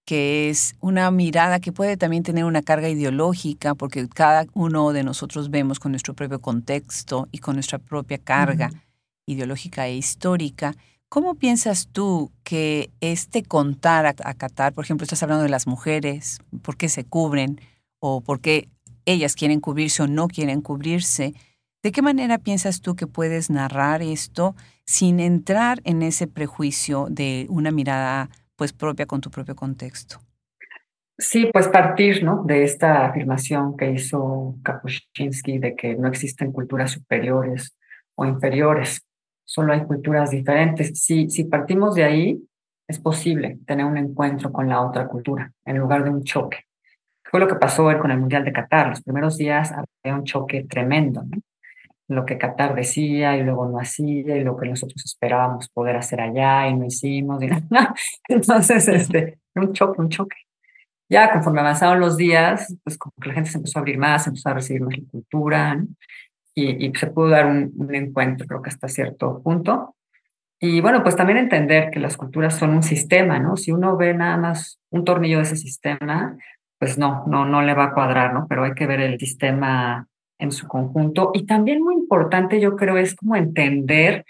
que 0.06 0.50
es 0.50 0.78
una 0.80 1.12
mirada 1.12 1.60
que 1.60 1.74
puede 1.74 1.98
también 1.98 2.24
tener 2.24 2.46
una 2.46 2.62
carga 2.62 2.88
ideológica, 2.88 3.76
porque 3.76 4.08
cada 4.08 4.46
uno 4.54 4.94
de 4.94 5.04
nosotros 5.04 5.50
vemos 5.50 5.82
con 5.82 5.92
nuestro 5.92 6.14
propio 6.14 6.40
contexto 6.40 7.28
y 7.34 7.40
con 7.40 7.56
nuestra 7.56 7.78
propia 7.78 8.20
carga 8.20 8.72
ideológica 9.26 9.86
e 9.86 9.98
histórica. 9.98 10.74
¿Cómo 11.10 11.36
piensas 11.36 11.90
tú 11.92 12.32
que 12.46 12.90
este 13.02 13.44
contar 13.44 14.06
a, 14.06 14.16
a, 14.24 14.34
Qatar, 14.34 14.72
por 14.72 14.86
ejemplo, 14.86 15.04
estás 15.04 15.24
hablando 15.24 15.44
de 15.44 15.50
las 15.50 15.68
mujeres, 15.68 16.40
por 16.62 16.78
qué 16.78 16.88
se 16.88 17.04
cubren 17.04 17.60
o 18.00 18.22
por 18.22 18.40
qué 18.40 18.70
ellas 19.04 19.36
quieren 19.36 19.60
cubrirse 19.60 20.04
o 20.04 20.08
no 20.08 20.30
quieren 20.30 20.62
cubrirse? 20.62 21.34
¿De 21.86 21.92
qué 21.92 22.02
manera 22.02 22.40
piensas 22.40 22.82
tú 22.82 22.96
que 22.96 23.06
puedes 23.06 23.52
narrar 23.52 24.02
esto 24.02 24.56
sin 24.86 25.20
entrar 25.20 25.82
en 25.84 26.02
ese 26.02 26.26
prejuicio 26.26 27.06
de 27.12 27.46
una 27.48 27.70
mirada 27.70 28.32
pues 28.56 28.74
propia 28.74 29.06
con 29.06 29.22
tu 29.22 29.30
propio 29.30 29.56
contexto? 29.56 30.18
Sí, 31.16 31.48
pues 31.54 31.68
partir 31.68 32.24
¿no? 32.24 32.44
de 32.44 32.64
esta 32.64 33.06
afirmación 33.06 33.78
que 33.78 33.92
hizo 33.92 34.56
Kapuscinski 34.64 35.60
de 35.60 35.76
que 35.76 35.94
no 35.94 36.08
existen 36.08 36.52
culturas 36.52 36.90
superiores 36.90 37.78
o 38.16 38.26
inferiores, 38.26 39.06
solo 39.44 39.72
hay 39.72 39.84
culturas 39.84 40.32
diferentes. 40.32 41.00
Si, 41.00 41.30
si 41.30 41.44
partimos 41.44 41.94
de 41.94 42.04
ahí, 42.04 42.44
es 42.88 42.98
posible 42.98 43.60
tener 43.68 43.86
un 43.86 43.98
encuentro 43.98 44.52
con 44.52 44.68
la 44.68 44.82
otra 44.82 45.08
cultura 45.08 45.54
en 45.64 45.78
lugar 45.78 46.04
de 46.04 46.10
un 46.10 46.24
choque. 46.24 46.62
Fue 47.26 47.40
lo 47.40 47.48
que 47.48 47.54
pasó 47.54 47.84
con 48.02 48.10
el 48.10 48.18
Mundial 48.18 48.44
de 48.44 48.54
Qatar. 48.54 48.88
Los 48.88 49.04
primeros 49.04 49.38
días 49.38 49.72
había 49.72 50.18
un 50.18 50.24
choque 50.24 50.64
tremendo. 50.64 51.24
Lo 52.08 52.26
que 52.26 52.38
Qatar 52.38 52.76
decía 52.76 53.38
y 53.38 53.44
luego 53.44 53.68
no 53.68 53.80
hacía 53.80 54.38
y 54.38 54.44
lo 54.44 54.58
que 54.58 54.70
nosotros 54.70 55.04
esperábamos 55.04 55.70
poder 55.70 55.96
hacer 55.96 56.22
allá 56.22 56.68
y 56.68 56.76
no 56.76 56.86
hicimos. 56.86 57.42
Y 57.42 57.50
Entonces, 58.30 58.88
este, 58.88 59.40
un 59.56 59.74
choque, 59.74 60.02
un 60.02 60.10
choque. 60.10 60.38
Ya 61.10 61.32
conforme 61.32 61.62
avanzaron 61.62 62.00
los 62.00 62.18
días, 62.18 62.76
pues 62.84 62.98
como 62.98 63.14
que 63.22 63.30
la 63.30 63.36
gente 63.36 63.52
se 63.52 63.58
empezó 63.58 63.80
a 63.80 63.82
abrir 63.82 63.98
más, 63.98 64.24
se 64.24 64.30
empezó 64.30 64.50
a 64.50 64.54
recibir 64.54 64.82
más 64.82 64.98
la 64.98 65.04
cultura 65.10 65.84
y, 66.56 66.86
y, 66.86 66.94
se 66.96 67.08
pudo 67.08 67.30
dar 67.30 67.46
un, 67.46 67.72
un, 67.78 67.94
encuentro, 67.94 68.48
creo 68.48 68.62
que 68.62 68.70
hasta 68.70 68.88
cierto 68.88 69.42
punto. 69.44 69.96
Y 70.60 70.82
bueno, 70.82 71.04
pues 71.04 71.16
también 71.16 71.38
entender 71.38 71.92
que 71.92 72.00
las 72.00 72.18
culturas 72.18 72.58
son 72.58 72.72
un 72.72 72.82
sistema, 72.82 73.40
¿no? 73.40 73.58
Si 73.58 73.72
uno 73.72 73.98
ve 73.98 74.14
nada 74.14 74.38
más 74.38 74.80
un 74.90 75.04
tornillo 75.04 75.38
de 75.38 75.44
ese 75.44 75.58
sistema, 75.58 76.38
pues 76.80 76.98
no, 76.98 77.26
no, 77.28 77.46
no 77.46 77.62
le 77.62 77.74
va 77.74 77.86
a 77.86 77.94
cuadrar, 77.94 78.34
¿no? 78.34 78.48
Pero 78.48 78.64
hay 78.64 78.74
que 78.74 78.88
ver 78.88 79.02
el 79.02 79.20
sistema 79.20 80.08
en 80.40 80.52
su 80.52 80.68
conjunto. 80.68 81.32
Y 81.34 81.46
también 81.46 81.82
muy 81.82 81.96
importante, 81.96 82.60
yo 82.60 82.76
creo, 82.76 82.98
es 82.98 83.16
como 83.16 83.36
entender, 83.36 84.26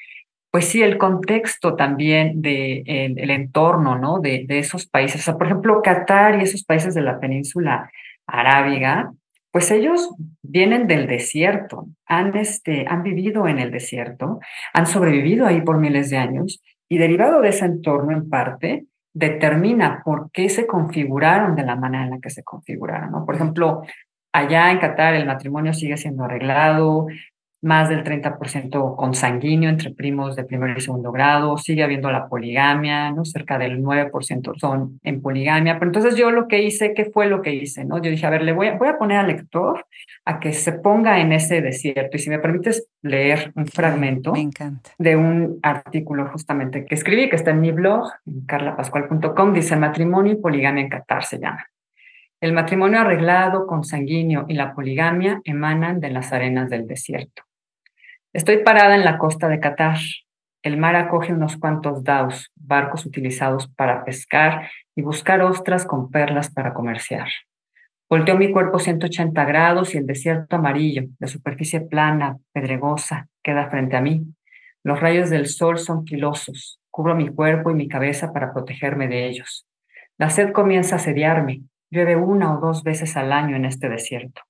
pues 0.52 0.66
sí, 0.66 0.82
el 0.82 0.98
contexto 0.98 1.76
también 1.76 2.42
del 2.42 2.84
de 2.84 3.16
el, 3.18 3.30
entorno, 3.32 3.98
¿no? 3.98 4.20
De, 4.20 4.46
de, 4.48 4.60
esos 4.60 4.88
países. 4.88 5.22
O 5.22 5.24
sea, 5.24 5.38
por 5.38 5.48
ejemplo, 5.48 5.82
Qatar 5.82 6.40
y 6.40 6.44
esos 6.44 6.64
países 6.64 6.94
de 6.94 7.02
la 7.02 7.20
península 7.20 7.90
arábiga, 8.28 9.12
pues 9.56 9.72
ellos 9.72 10.14
vienen 10.42 10.86
del 10.86 11.08
desierto, 11.08 11.88
han, 12.06 12.36
este, 12.36 12.86
han 12.90 13.04
vivido 13.04 13.48
en 13.48 13.60
el 13.60 13.72
desierto, 13.72 14.40
han 14.74 14.86
sobrevivido 14.86 15.46
ahí 15.46 15.62
por 15.62 15.78
miles 15.78 16.10
de 16.10 16.18
años 16.18 16.62
y 16.90 16.98
derivado 16.98 17.40
de 17.40 17.50
ese 17.50 17.64
entorno 17.64 18.12
en 18.12 18.30
parte, 18.30 18.86
determina 19.14 20.02
por 20.04 20.30
qué 20.32 20.50
se 20.50 20.68
configuraron 20.68 21.56
de 21.56 21.64
la 21.64 21.78
manera 21.78 22.04
en 22.04 22.10
la 22.10 22.20
que 22.20 22.30
se 22.30 22.44
configuraron. 22.44 23.12
¿no? 23.12 23.26
Por 23.26 23.36
ejemplo, 23.36 23.84
allá 24.38 24.72
en 24.72 24.80
Qatar 24.80 25.16
el 25.16 25.26
matrimonio 25.26 25.74
sigue 25.74 25.98
siendo 25.98 26.24
arreglado, 26.24 27.08
más 27.66 27.90
del 27.90 28.04
30% 28.04 28.96
consanguíneo 28.96 29.70
entre 29.70 29.90
primos 29.90 30.36
de 30.36 30.44
primer 30.44 30.78
y 30.78 30.82
segundo 30.82 31.12
grado, 31.12 31.58
sigue 31.58 31.84
habiendo 31.84 32.12
la 32.12 32.28
poligamia, 32.28 33.12
¿no? 33.12 33.26
Cerca 33.26 33.58
del 33.58 33.82
9% 33.82 34.54
son 34.60 35.00
en 35.04 35.22
poligamia. 35.22 35.80
Pero 35.80 35.90
entonces 35.90 36.16
yo 36.16 36.30
lo 36.30 36.48
que 36.48 36.62
hice, 36.62 36.94
¿qué 36.94 37.06
fue 37.06 37.26
lo 37.28 37.42
que 37.42 37.56
hice? 37.56 37.84
¿no? 37.84 38.00
Yo 38.02 38.12
dije, 38.12 38.26
a 38.28 38.30
ver, 38.30 38.44
le 38.44 38.54
voy 38.54 38.68
a, 38.68 38.78
voy 38.78 38.90
a 38.90 39.00
poner 39.00 39.18
al 39.18 39.28
lector 39.28 39.88
a 40.26 40.40
que 40.40 40.54
se 40.54 40.74
ponga 40.74 41.20
en 41.20 41.34
ese 41.34 41.62
desierto. 41.62 42.18
Y 42.18 42.20
si 42.20 42.30
me 42.30 42.38
permites 42.38 42.88
leer 43.02 43.52
un 43.56 43.66
fragmento 43.66 44.34
de 45.00 45.16
un 45.16 45.60
artículo 45.64 46.30
justamente 46.30 46.86
que 46.86 46.94
escribí, 46.94 47.30
que 47.30 47.36
está 47.36 47.50
en 47.50 47.62
mi 47.62 47.72
blog, 47.72 48.12
en 48.28 48.46
carlapascual.com, 48.46 49.54
dice 49.54 49.76
matrimonio 49.76 50.34
y 50.34 50.36
poligamia 50.36 50.84
en 50.84 50.90
Qatar 50.90 51.24
se 51.24 51.40
llama. 51.40 51.66
El 52.46 52.54
matrimonio 52.54 53.00
arreglado, 53.00 53.66
consanguíneo 53.66 54.46
y 54.48 54.54
la 54.54 54.76
poligamia 54.76 55.42
emanan 55.46 56.00
de 56.00 56.12
las 56.12 56.32
arenas 56.32 56.70
del 56.70 56.86
desierto. 56.86 57.42
Estoy 58.34 58.58
parada 58.58 58.94
en 58.94 59.04
la 59.04 59.18
costa 59.18 59.48
de 59.48 59.60
Qatar. 59.60 59.98
El 60.62 60.78
mar 60.78 60.96
acoge 60.96 61.34
unos 61.34 61.58
cuantos 61.58 62.04
daos, 62.04 62.52
barcos 62.54 63.04
utilizados 63.08 63.68
para 63.70 64.06
pescar 64.06 64.70
y 64.96 65.02
buscar 65.02 65.42
ostras 65.42 65.88
con 65.88 66.12
perlas 66.12 66.52
para 66.52 66.76
comerciar. 66.76 67.30
Volteo 68.08 68.38
mi 68.38 68.52
cuerpo 68.52 68.78
180 68.78 69.44
grados 69.44 69.96
y 69.96 69.98
el 69.98 70.06
desierto 70.06 70.58
amarillo, 70.58 71.06
de 71.18 71.28
superficie 71.28 71.82
plana, 71.82 72.38
pedregosa, 72.54 73.28
queda 73.42 73.72
frente 73.72 73.96
a 73.96 74.02
mí. 74.02 74.22
Los 74.84 75.00
rayos 75.00 75.32
del 75.32 75.48
sol 75.48 75.80
son 75.80 76.06
filosos. 76.06 76.80
Cubro 76.92 77.16
mi 77.16 77.28
cuerpo 77.28 77.72
y 77.72 77.74
mi 77.74 77.88
cabeza 77.88 78.32
para 78.32 78.54
protegerme 78.54 79.08
de 79.08 79.30
ellos. 79.30 79.66
La 80.20 80.30
sed 80.30 80.52
comienza 80.52 80.94
a 80.94 81.00
asediarme. 81.00 81.64
Llueve 81.90 82.16
una 82.16 82.56
o 82.56 82.60
dos 82.60 82.84
veces 82.84 83.16
al 83.18 83.32
año 83.32 83.56
en 83.56 83.66
este 83.66 83.90
desierto. 83.90 84.42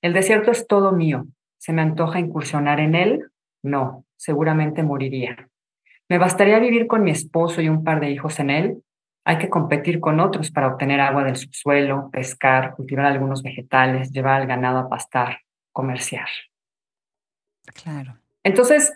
El 0.00 0.12
desierto 0.12 0.50
es 0.50 0.66
todo 0.66 0.92
mío, 0.92 1.26
¿Se 1.58 1.72
me 1.72 1.82
antoja 1.82 2.20
incursionar 2.20 2.78
en 2.80 2.94
él? 2.94 3.30
No, 3.62 4.04
seguramente 4.16 4.82
moriría. 4.82 5.48
¿Me 6.08 6.18
bastaría 6.18 6.58
vivir 6.60 6.86
con 6.86 7.02
mi 7.02 7.10
esposo 7.10 7.60
y 7.60 7.68
un 7.68 7.84
par 7.84 8.00
de 8.00 8.10
hijos 8.10 8.38
en 8.38 8.50
él? 8.50 8.82
Hay 9.24 9.38
que 9.38 9.50
competir 9.50 10.00
con 10.00 10.20
otros 10.20 10.50
para 10.50 10.68
obtener 10.68 11.00
agua 11.00 11.24
del 11.24 11.36
subsuelo, 11.36 12.08
pescar, 12.10 12.74
cultivar 12.74 13.06
algunos 13.06 13.42
vegetales, 13.42 14.12
llevar 14.12 14.40
al 14.40 14.46
ganado 14.46 14.78
a 14.78 14.88
pastar, 14.88 15.40
comerciar. 15.72 16.28
Claro. 17.82 18.16
Entonces, 18.42 18.94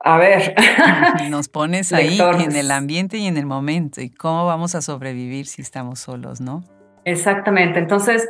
a 0.00 0.16
ver. 0.18 0.54
Nos 1.30 1.48
pones 1.48 1.92
ahí 1.92 2.18
en 2.40 2.54
el 2.54 2.70
ambiente 2.70 3.18
y 3.18 3.26
en 3.26 3.36
el 3.36 3.46
momento. 3.46 4.00
¿Y 4.00 4.10
cómo 4.10 4.46
vamos 4.46 4.74
a 4.74 4.82
sobrevivir 4.82 5.46
si 5.46 5.62
estamos 5.62 6.00
solos, 6.00 6.40
no? 6.40 6.64
Exactamente. 7.04 7.78
Entonces, 7.78 8.28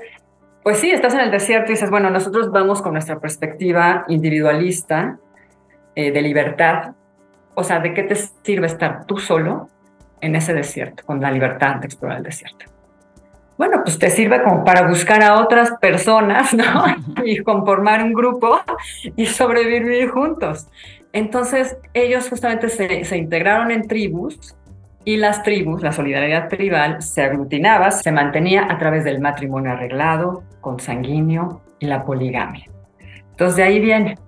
pues 0.62 0.78
sí, 0.78 0.90
estás 0.90 1.14
en 1.14 1.20
el 1.20 1.30
desierto 1.30 1.70
y 1.70 1.74
dices, 1.74 1.90
bueno, 1.90 2.10
nosotros 2.10 2.50
vamos 2.50 2.82
con 2.82 2.92
nuestra 2.92 3.20
perspectiva 3.20 4.04
individualista 4.08 5.18
eh, 5.94 6.12
de 6.12 6.22
libertad. 6.22 6.92
O 7.54 7.64
sea, 7.64 7.80
¿de 7.80 7.92
qué 7.92 8.04
te 8.04 8.14
sirve 8.14 8.66
estar 8.66 9.04
tú 9.06 9.18
solo 9.18 9.68
en 10.20 10.36
ese 10.36 10.54
desierto, 10.54 11.04
con 11.04 11.20
la 11.20 11.30
libertad 11.30 11.76
de 11.76 11.86
explorar 11.86 12.18
el 12.18 12.24
desierto? 12.24 12.66
Bueno, 13.56 13.82
pues 13.82 13.98
te 13.98 14.08
sirve 14.08 14.40
como 14.44 14.64
para 14.64 14.86
buscar 14.86 15.20
a 15.22 15.40
otras 15.40 15.72
personas, 15.80 16.54
¿no? 16.54 16.84
y 17.24 17.42
conformar 17.42 18.02
un 18.02 18.12
grupo 18.12 18.60
y 19.16 19.26
sobrevivir 19.26 20.08
juntos. 20.10 20.68
Entonces, 21.12 21.76
ellos 21.94 22.28
justamente 22.28 22.68
se, 22.68 23.16
integraron 23.16 23.70
en 23.70 23.86
tribus 23.86 24.56
y 25.04 25.16
las 25.16 25.42
tribus, 25.42 25.82
la 25.82 25.92
solidaridad 25.92 26.48
tribal, 26.48 27.00
se 27.00 27.22
aglutinaba, 27.22 27.90
se 27.90 28.12
mantenía 28.12 28.66
a 28.70 28.78
través 28.78 29.04
del 29.04 29.20
matrimonio 29.20 29.72
arreglado, 29.72 30.44
consanguíneo 30.60 31.62
y 31.78 31.86
la 31.86 32.04
poligamia. 32.04 32.66
Entonces 33.30 33.56
de 33.56 33.62
ahí 33.62 33.80
viene. 33.80 34.18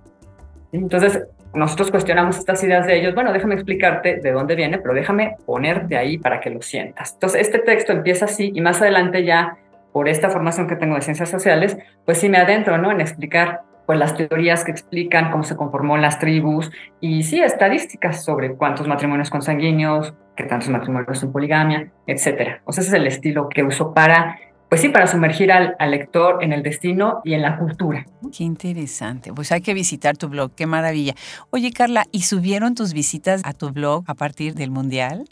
Entonces 0.73 1.27
nosotros 1.53 1.90
cuestionamos 1.90 2.38
estas 2.38 2.62
ideas 2.62 2.87
de 2.87 2.99
ellos. 2.99 3.14
Bueno, 3.14 3.33
déjame 3.33 3.55
explicarte 3.57 4.16
de 4.16 4.33
dónde 4.33 4.55
viene, 4.55 4.79
pero 4.79 4.95
déjame 4.95 5.37
ponerte 5.45 5.97
ahí 5.97 6.16
para 6.16 6.40
que 6.40 6.49
lo 6.49 6.62
sientas. 6.62 7.12
Entonces 7.14 7.43
este 7.43 7.59
texto 7.59 7.93
empieza 7.93 8.27
así 8.27 8.53
y 8.55 8.61
más 8.61 8.81
adelante 8.81 9.25
ya 9.25 9.59
por 9.93 10.09
esta 10.09 10.31
formación 10.31 10.69
que 10.69 10.77
tengo 10.77 10.95
de 10.95 11.03
ciencias 11.03 11.29
sociales, 11.29 11.77
pues 12.05 12.19
sí 12.19 12.29
me 12.29 12.38
adentro, 12.38 12.79
¿no? 12.79 12.93
En 12.93 13.01
explicar 13.01 13.62
pues 13.90 13.98
las 13.98 14.16
teorías 14.16 14.62
que 14.62 14.70
explican 14.70 15.33
cómo 15.33 15.42
se 15.42 15.57
conformó 15.57 15.96
las 15.96 16.20
tribus 16.20 16.70
y 17.00 17.24
sí, 17.24 17.40
estadísticas 17.40 18.24
sobre 18.24 18.55
cuántos 18.55 18.87
matrimonios 18.87 19.31
consanguíneos, 19.31 20.14
qué 20.37 20.44
tantos 20.44 20.68
matrimonios 20.68 21.18
son 21.18 21.33
poligamia, 21.33 21.90
etcétera. 22.07 22.62
O 22.66 22.72
sea, 22.72 22.83
ese 22.83 22.90
es 22.90 22.94
el 23.00 23.09
estilo 23.09 23.48
que 23.48 23.64
uso 23.64 23.92
para, 23.92 24.38
pues 24.68 24.81
sí, 24.81 24.90
para 24.90 25.09
sumergir 25.09 25.50
al, 25.50 25.74
al, 25.81 25.90
lector 25.90 26.38
en 26.44 26.53
el 26.53 26.62
destino 26.62 27.20
y 27.24 27.35
en 27.35 27.42
la 27.42 27.59
cultura. 27.59 28.07
Qué 28.33 28.44
interesante. 28.44 29.33
Pues 29.33 29.50
hay 29.50 29.61
que 29.61 29.74
visitar 29.74 30.16
tu 30.16 30.29
blog, 30.29 30.53
qué 30.55 30.68
maravilla. 30.68 31.14
Oye, 31.50 31.72
Carla, 31.72 32.05
¿y 32.12 32.22
subieron 32.22 32.76
tus 32.76 32.92
visitas 32.92 33.42
a 33.44 33.55
tu 33.55 33.72
blog 33.72 34.05
a 34.07 34.14
partir 34.14 34.55
del 34.55 34.70
Mundial? 34.70 35.24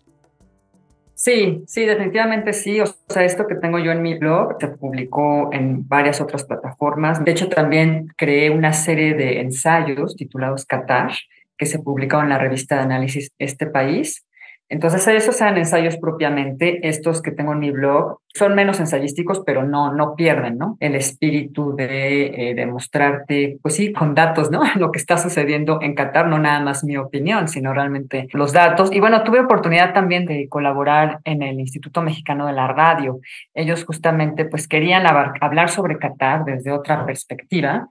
Sí, 1.19 1.65
sí, 1.67 1.85
definitivamente 1.85 2.53
sí. 2.53 2.81
O 2.81 2.87
sea, 3.09 3.25
esto 3.25 3.49
que 3.49 3.57
tengo 3.57 3.81
yo 3.81 3.91
en 3.91 4.03
mi 4.03 4.17
blog 4.17 4.57
se 4.61 4.69
publicó 4.69 5.53
en 5.53 5.89
varias 5.89 6.21
otras 6.21 6.45
plataformas. 6.45 7.25
De 7.25 7.33
hecho, 7.33 7.49
también 7.49 8.07
creé 8.17 8.51
una 8.51 8.73
serie 8.73 9.15
de 9.15 9.41
ensayos 9.41 10.15
titulados 10.15 10.65
Qatar, 10.65 11.11
que 11.57 11.67
se 11.67 11.81
publicaron 11.81 12.27
en 12.27 12.31
la 12.31 12.39
revista 12.39 12.77
de 12.77 12.83
análisis 12.83 13.33
Este 13.41 13.67
País. 13.67 14.28
Entonces, 14.71 15.07
esos 15.09 15.35
sean 15.35 15.57
ensayos 15.57 15.97
propiamente, 15.97 16.87
estos 16.87 17.23
que 17.23 17.31
tengo 17.31 17.53
en 17.53 17.61
mi 17.61 17.71
blog, 17.71 18.19
son 18.35 18.55
menos 18.55 18.79
ensayísticos, 18.81 19.41
pero 19.47 19.65
no, 19.65 19.95
no 19.95 20.15
pierden, 20.15 20.59
¿no? 20.59 20.77
El 20.79 20.95
espíritu 20.95 21.75
de, 21.75 22.51
eh, 22.51 22.55
demostrarte, 22.55 23.59
pues 23.63 23.77
sí, 23.77 23.93
con 23.93 24.15
datos, 24.15 24.51
¿no? 24.51 24.61
Lo 24.77 24.93
que 24.93 24.99
está 24.99 25.17
sucediendo 25.17 25.81
en 25.81 25.95
Qatar, 25.95 26.29
no 26.29 26.39
nada 26.39 26.61
más 26.61 26.85
mi 26.85 26.99
opinión, 26.99 27.49
sino 27.49 27.73
realmente 27.73 28.29
los 28.33 28.53
datos. 28.53 28.93
Y 28.93 29.01
bueno, 29.01 29.25
tuve 29.25 29.41
oportunidad 29.41 29.95
también 29.95 30.27
de 30.27 30.49
colaborar 30.49 31.21
en 31.25 31.43
el 31.43 31.59
Instituto 31.59 32.03
Mexicano 32.03 32.47
de 32.47 32.53
la 32.53 32.69
Radio. 32.69 33.21
Ellos 33.55 33.85
justamente, 33.85 34.45
pues 34.45 34.69
querían 34.69 35.07
hablar 35.07 35.71
sobre 35.71 35.99
Qatar 35.99 36.45
desde 36.45 36.73
otra 36.73 37.07
perspectiva. 37.07 37.89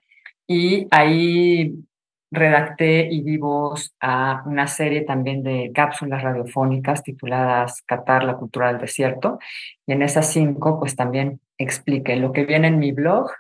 Y 0.48 0.88
ahí 0.92 1.74
redacté 2.32 3.08
y 3.10 3.24
di 3.24 3.40
a 4.02 4.44
una 4.46 4.68
serie 4.68 5.02
también 5.02 5.44
de 5.44 5.72
cápsulas 5.74 6.24
radiofónicas 6.24 7.04
tituladas 7.04 7.82
Qatar, 7.86 8.24
la 8.24 8.36
cultura 8.38 8.68
del 8.68 8.80
desierto. 8.80 9.40
Y 9.86 9.94
en 9.94 10.02
esas 10.02 10.32
cinco, 10.32 10.80
pues 10.80 10.96
también 10.96 11.40
expliqué 11.58 12.16
lo 12.16 12.32
que 12.32 12.46
viene 12.46 12.68
en 12.68 12.80
mi 12.80 12.92
blog, 12.92 13.32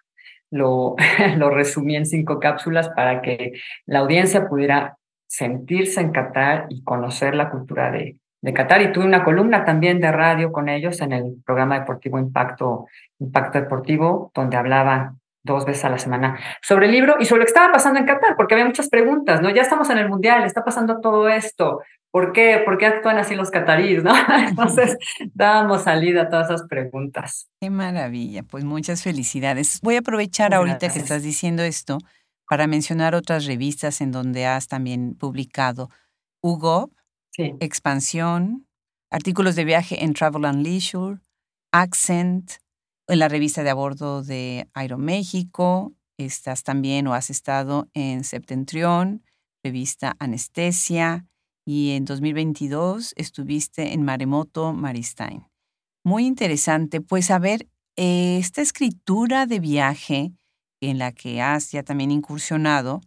lo, 0.49 0.95
lo 1.37 1.49
resumí 1.49 1.95
en 1.95 2.05
cinco 2.05 2.39
cápsulas 2.39 2.89
para 2.89 3.21
que 3.21 3.53
la 3.85 3.99
audiencia 3.99 4.47
pudiera 4.47 4.97
sentirse 5.27 5.99
en 5.99 6.11
Qatar 6.11 6.67
y 6.69 6.83
conocer 6.83 7.35
la 7.35 7.49
cultura 7.49 7.91
de, 7.91 8.17
de 8.41 8.53
Qatar. 8.53 8.81
Y 8.81 8.93
tuve 8.93 9.05
una 9.05 9.23
columna 9.23 9.65
también 9.65 9.99
de 9.99 10.11
radio 10.11 10.51
con 10.51 10.69
ellos 10.69 11.01
en 11.01 11.11
el 11.11 11.41
programa 11.45 11.79
deportivo 11.79 12.19
Impacto, 12.19 12.87
Impacto 13.19 13.59
Deportivo, 13.59 14.31
donde 14.33 14.55
hablaba 14.55 15.15
dos 15.47 15.65
veces 15.65 15.85
a 15.85 15.89
la 15.89 15.97
semana 15.97 16.39
sobre 16.61 16.85
el 16.85 16.91
libro 16.91 17.15
y 17.19 17.25
sobre 17.25 17.39
lo 17.39 17.45
que 17.45 17.51
estaba 17.51 17.71
pasando 17.71 17.99
en 17.99 18.05
Qatar, 18.05 18.35
porque 18.35 18.53
había 18.53 18.65
muchas 18.65 18.89
preguntas, 18.89 19.41
¿no? 19.41 19.49
Ya 19.49 19.63
estamos 19.63 19.89
en 19.89 19.97
el 19.97 20.09
Mundial, 20.09 20.43
está 20.43 20.63
pasando 20.63 21.01
todo 21.01 21.27
esto, 21.27 21.79
¿por 22.11 22.33
qué? 22.33 22.61
¿Por 22.63 22.77
qué 22.77 22.85
actúan 22.85 23.17
así 23.17 23.33
los 23.33 23.49
cataríes, 23.49 24.03
no? 24.03 24.13
Entonces, 24.47 24.97
dábamos 25.33 25.83
salida 25.83 26.23
a 26.23 26.29
todas 26.29 26.47
esas 26.51 26.67
preguntas. 26.67 27.49
Qué 27.59 27.71
maravilla, 27.71 28.43
pues 28.43 28.63
muchas 28.63 29.01
felicidades. 29.01 29.79
Voy 29.81 29.95
a 29.95 29.99
aprovechar 29.99 30.53
ahorita 30.53 30.89
que 30.89 30.99
estás 30.99 31.23
diciendo 31.23 31.63
esto 31.63 31.97
para 32.47 32.67
mencionar 32.67 33.15
otras 33.15 33.45
revistas 33.45 34.01
en 34.01 34.11
donde 34.11 34.45
has 34.45 34.67
también 34.67 35.15
publicado 35.15 35.89
Hugo, 36.41 36.91
Expansión, 37.37 38.67
artículos 39.11 39.55
de 39.55 39.65
viaje 39.65 40.03
en 40.03 40.13
Travel 40.13 40.45
and 40.45 40.63
Leisure, 40.63 41.19
Accent, 41.71 42.53
en 43.07 43.19
la 43.19 43.29
revista 43.29 43.63
de 43.63 43.69
a 43.69 43.73
bordo 43.73 44.23
de 44.23 44.69
Aeroméxico, 44.73 45.93
estás 46.17 46.63
también 46.63 47.07
o 47.07 47.13
has 47.13 47.29
estado 47.29 47.89
en 47.93 48.23
Septentrión, 48.23 49.23
revista 49.63 50.15
Anestesia, 50.19 51.25
y 51.65 51.91
en 51.91 52.05
2022 52.05 53.13
estuviste 53.17 53.93
en 53.93 54.03
Maremoto 54.03 54.71
Maristain. 54.71 55.47
Muy 56.03 56.25
interesante. 56.25 57.01
Pues 57.01 57.29
a 57.29 57.39
ver, 57.39 57.67
esta 57.97 58.61
escritura 58.61 59.45
de 59.45 59.59
viaje 59.59 60.31
en 60.81 60.97
la 60.97 61.11
que 61.11 61.41
has 61.41 61.71
ya 61.71 61.83
también 61.83 62.11
incursionado, 62.11 63.01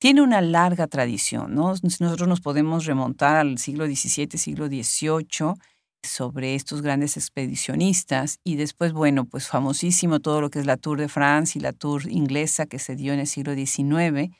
tiene 0.00 0.22
una 0.22 0.40
larga 0.40 0.86
tradición, 0.86 1.54
¿no? 1.54 1.74
Nosotros 1.82 2.26
nos 2.26 2.40
podemos 2.40 2.86
remontar 2.86 3.36
al 3.36 3.58
siglo 3.58 3.86
XVII, 3.86 4.38
siglo 4.38 4.66
XVIII, 4.66 5.54
sobre 6.02 6.54
estos 6.54 6.82
grandes 6.82 7.16
expedicionistas 7.16 8.38
y 8.44 8.56
después, 8.56 8.92
bueno, 8.92 9.26
pues 9.26 9.48
famosísimo 9.48 10.20
todo 10.20 10.40
lo 10.40 10.50
que 10.50 10.58
es 10.60 10.66
la 10.66 10.76
Tour 10.76 10.98
de 10.98 11.08
France 11.08 11.58
y 11.58 11.62
la 11.62 11.72
Tour 11.72 12.10
inglesa 12.10 12.66
que 12.66 12.78
se 12.78 12.96
dio 12.96 13.12
en 13.12 13.20
el 13.20 13.26
siglo 13.26 13.54
XIX, 13.54 14.34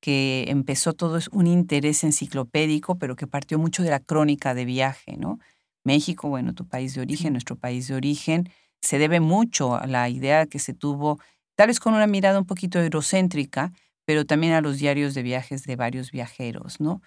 que 0.00 0.46
empezó 0.48 0.92
todo 0.94 1.16
es 1.16 1.28
un 1.28 1.46
interés 1.46 2.04
enciclopédico, 2.04 2.96
pero 2.96 3.16
que 3.16 3.26
partió 3.26 3.58
mucho 3.58 3.82
de 3.82 3.90
la 3.90 4.00
crónica 4.00 4.54
de 4.54 4.64
viaje, 4.64 5.16
¿no? 5.16 5.38
México, 5.84 6.28
bueno, 6.28 6.54
tu 6.54 6.66
país 6.66 6.94
de 6.94 7.02
origen, 7.02 7.32
nuestro 7.32 7.56
país 7.56 7.88
de 7.88 7.94
origen, 7.94 8.48
se 8.82 8.98
debe 8.98 9.20
mucho 9.20 9.74
a 9.76 9.86
la 9.86 10.08
idea 10.08 10.46
que 10.46 10.58
se 10.58 10.74
tuvo, 10.74 11.18
tal 11.56 11.68
vez 11.68 11.80
con 11.80 11.94
una 11.94 12.06
mirada 12.06 12.38
un 12.38 12.46
poquito 12.46 12.78
eurocéntrica, 12.80 13.72
pero 14.06 14.24
también 14.24 14.54
a 14.54 14.60
los 14.60 14.78
diarios 14.78 15.14
de 15.14 15.22
viajes 15.22 15.64
de 15.64 15.76
varios 15.76 16.10
viajeros, 16.10 16.80
¿no? 16.80 17.02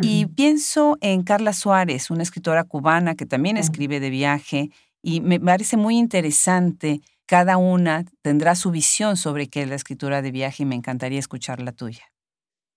Y 0.00 0.26
pienso 0.26 0.96
en 1.02 1.22
Carla 1.22 1.52
Suárez, 1.52 2.10
una 2.10 2.22
escritora 2.22 2.64
cubana 2.64 3.14
que 3.14 3.26
también 3.26 3.58
escribe 3.58 4.00
de 4.00 4.08
viaje, 4.08 4.70
y 5.02 5.20
me 5.20 5.38
parece 5.38 5.76
muy 5.76 5.98
interesante. 5.98 7.00
Cada 7.26 7.56
una 7.56 8.04
tendrá 8.22 8.54
su 8.54 8.70
visión 8.70 9.16
sobre 9.16 9.48
qué 9.48 9.62
es 9.62 9.68
la 9.68 9.74
escritura 9.74 10.22
de 10.22 10.30
viaje 10.30 10.62
y 10.62 10.66
me 10.66 10.74
encantaría 10.74 11.18
escuchar 11.18 11.60
la 11.60 11.72
tuya. 11.72 12.04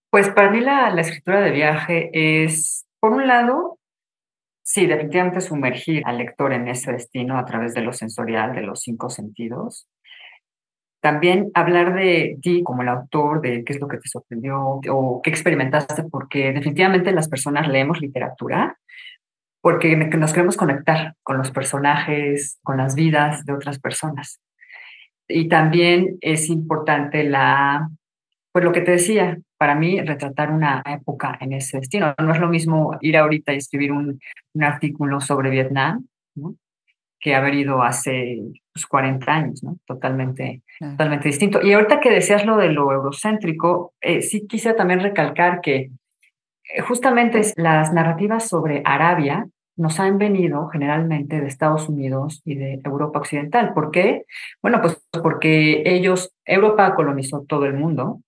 Pues 0.09 0.29
para 0.29 0.49
mí 0.49 0.59
la, 0.59 0.89
la 0.91 1.01
escritura 1.01 1.41
de 1.41 1.51
viaje 1.51 2.09
es, 2.13 2.85
por 2.99 3.13
un 3.13 3.27
lado, 3.27 3.79
sí, 4.63 4.85
definitivamente 4.85 5.41
sumergir 5.41 6.03
al 6.05 6.17
lector 6.17 6.53
en 6.53 6.67
ese 6.67 6.91
destino 6.91 7.37
a 7.37 7.45
través 7.45 7.73
de 7.73 7.81
lo 7.81 7.93
sensorial, 7.93 8.55
de 8.55 8.61
los 8.61 8.81
cinco 8.81 9.09
sentidos. 9.09 9.87
También 11.05 11.51
hablar 11.53 11.93
de 11.93 12.39
ti 12.41 12.63
como 12.63 12.81
el 12.81 12.89
autor, 12.89 13.39
de 13.39 13.63
qué 13.63 13.73
es 13.73 13.79
lo 13.79 13.87
que 13.87 13.97
te 13.97 14.09
sorprendió 14.09 14.79
o 14.89 15.21
qué 15.21 15.29
experimentaste, 15.29 16.01
porque 16.09 16.51
definitivamente 16.51 17.11
las 17.11 17.29
personas 17.29 17.67
leemos 17.67 18.01
literatura 18.01 18.79
porque 19.61 19.95
nos 19.95 20.33
queremos 20.33 20.57
conectar 20.57 21.13
con 21.21 21.37
los 21.37 21.51
personajes, 21.51 22.57
con 22.63 22.77
las 22.77 22.95
vidas 22.95 23.45
de 23.45 23.53
otras 23.53 23.77
personas. 23.77 24.41
Y 25.27 25.47
también 25.47 26.17
es 26.21 26.49
importante 26.49 27.23
la, 27.23 27.87
pues 28.51 28.65
lo 28.65 28.71
que 28.71 28.81
te 28.81 28.93
decía, 28.93 29.37
para 29.59 29.75
mí 29.75 30.01
retratar 30.01 30.51
una 30.51 30.81
época 30.87 31.37
en 31.39 31.53
ese 31.53 31.77
destino. 31.77 32.15
No 32.17 32.33
es 32.33 32.39
lo 32.39 32.49
mismo 32.49 32.97
ir 33.01 33.15
ahorita 33.15 33.53
y 33.53 33.57
escribir 33.57 33.91
un, 33.91 34.19
un 34.55 34.63
artículo 34.63 35.21
sobre 35.21 35.51
Vietnam, 35.51 36.07
¿no? 36.33 36.55
Que 37.25 37.33
haber 37.33 37.55
ido 37.55 37.81
hace 37.81 38.37
40 38.87 39.17
pues, 39.17 39.35
años, 39.35 39.63
¿no? 39.63 39.79
Totalmente, 39.87 40.61
totalmente 40.79 41.27
distinto. 41.27 41.59
Y 41.63 41.73
ahorita 41.73 41.99
que 41.99 42.11
decías 42.11 42.45
lo 42.45 42.55
de 42.55 42.69
lo 42.69 42.91
eurocéntrico, 42.91 43.95
eh, 43.99 44.21
sí 44.21 44.45
quisiera 44.45 44.77
también 44.77 44.99
recalcar 44.99 45.59
que 45.61 45.89
eh, 46.71 46.81
justamente 46.87 47.41
las 47.55 47.91
narrativas 47.93 48.47
sobre 48.47 48.83
Arabia 48.85 49.47
nos 49.75 49.99
han 49.99 50.19
venido 50.19 50.67
generalmente 50.67 51.41
de 51.41 51.47
Estados 51.47 51.89
Unidos 51.89 52.43
y 52.45 52.53
de 52.53 52.79
Europa 52.83 53.17
Occidental. 53.17 53.73
¿Por 53.73 53.89
qué? 53.89 54.25
Bueno, 54.61 54.79
pues 54.79 55.01
porque 55.23 55.81
ellos, 55.83 56.31
Europa 56.45 56.93
colonizó 56.93 57.43
todo 57.47 57.65
el 57.65 57.73
mundo, 57.73 58.21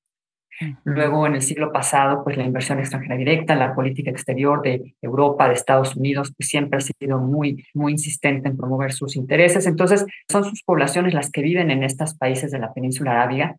Luego, 0.83 1.27
en 1.27 1.35
el 1.35 1.41
siglo 1.41 1.71
pasado, 1.71 2.23
pues 2.23 2.37
la 2.37 2.43
inversión 2.43 2.79
extranjera 2.79 3.15
directa, 3.15 3.55
la 3.55 3.75
política 3.75 4.09
exterior 4.09 4.61
de 4.61 4.95
Europa, 5.01 5.47
de 5.47 5.53
Estados 5.53 5.95
Unidos, 5.95 6.33
pues 6.35 6.49
siempre 6.49 6.77
ha 6.77 6.81
sido 6.81 7.19
muy, 7.19 7.65
muy 7.73 7.91
insistente 7.91 8.49
en 8.49 8.57
promover 8.57 8.91
sus 8.91 9.15
intereses. 9.15 9.67
Entonces, 9.67 10.05
son 10.29 10.43
sus 10.43 10.63
poblaciones 10.63 11.13
las 11.13 11.29
que 11.29 11.41
viven 11.41 11.69
en 11.69 11.83
estos 11.83 12.15
países 12.15 12.51
de 12.51 12.59
la 12.59 12.73
península 12.73 13.11
arábiga. 13.11 13.55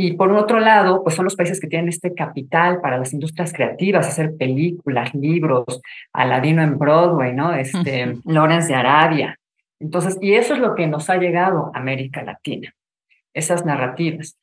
Y 0.00 0.12
por 0.12 0.32
otro 0.32 0.60
lado, 0.60 1.02
pues 1.02 1.16
son 1.16 1.24
los 1.24 1.34
países 1.34 1.60
que 1.60 1.66
tienen 1.66 1.88
este 1.88 2.14
capital 2.14 2.80
para 2.80 2.98
las 2.98 3.12
industrias 3.12 3.52
creativas, 3.52 4.06
hacer 4.06 4.36
películas, 4.36 5.12
libros, 5.12 5.64
Aladino 6.12 6.62
en 6.62 6.78
Broadway, 6.78 7.34
¿no? 7.34 7.52
Este, 7.52 8.16
Lawrence 8.24 8.68
de 8.68 8.74
Arabia. 8.76 9.36
Entonces, 9.80 10.16
y 10.20 10.34
eso 10.34 10.54
es 10.54 10.60
lo 10.60 10.76
que 10.76 10.86
nos 10.86 11.10
ha 11.10 11.16
llegado 11.16 11.72
a 11.74 11.78
América 11.78 12.22
Latina, 12.22 12.72
esas 13.34 13.64
narrativas. 13.64 14.38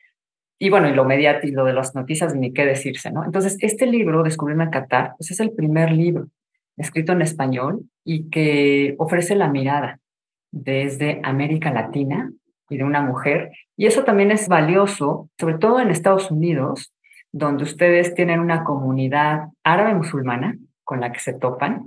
Y 0.57 0.69
bueno, 0.69 0.87
y 0.87 0.93
lo 0.93 1.05
mediático, 1.05 1.63
de 1.63 1.73
las 1.73 1.95
noticias, 1.95 2.35
ni 2.35 2.53
qué 2.53 2.65
decirse, 2.65 3.11
¿no? 3.11 3.25
Entonces, 3.25 3.57
este 3.59 3.85
libro, 3.85 4.23
Descubrirme 4.23 4.65
en 4.65 4.69
Qatar, 4.69 5.13
pues 5.17 5.31
es 5.31 5.39
el 5.39 5.51
primer 5.51 5.91
libro 5.91 6.27
escrito 6.77 7.13
en 7.13 7.21
español 7.21 7.83
y 8.03 8.29
que 8.29 8.95
ofrece 8.97 9.35
la 9.35 9.47
mirada 9.47 9.99
desde 10.51 11.19
América 11.23 11.71
Latina 11.71 12.31
y 12.69 12.77
de 12.77 12.83
una 12.83 13.01
mujer. 13.01 13.51
Y 13.77 13.85
eso 13.85 14.03
también 14.03 14.31
es 14.31 14.47
valioso, 14.47 15.29
sobre 15.39 15.57
todo 15.57 15.79
en 15.79 15.89
Estados 15.89 16.31
Unidos, 16.31 16.93
donde 17.31 17.63
ustedes 17.63 18.13
tienen 18.13 18.39
una 18.39 18.63
comunidad 18.63 19.49
árabe 19.63 19.93
musulmana 19.93 20.57
con 20.83 21.01
la 21.01 21.11
que 21.11 21.19
se 21.19 21.33
topan, 21.33 21.85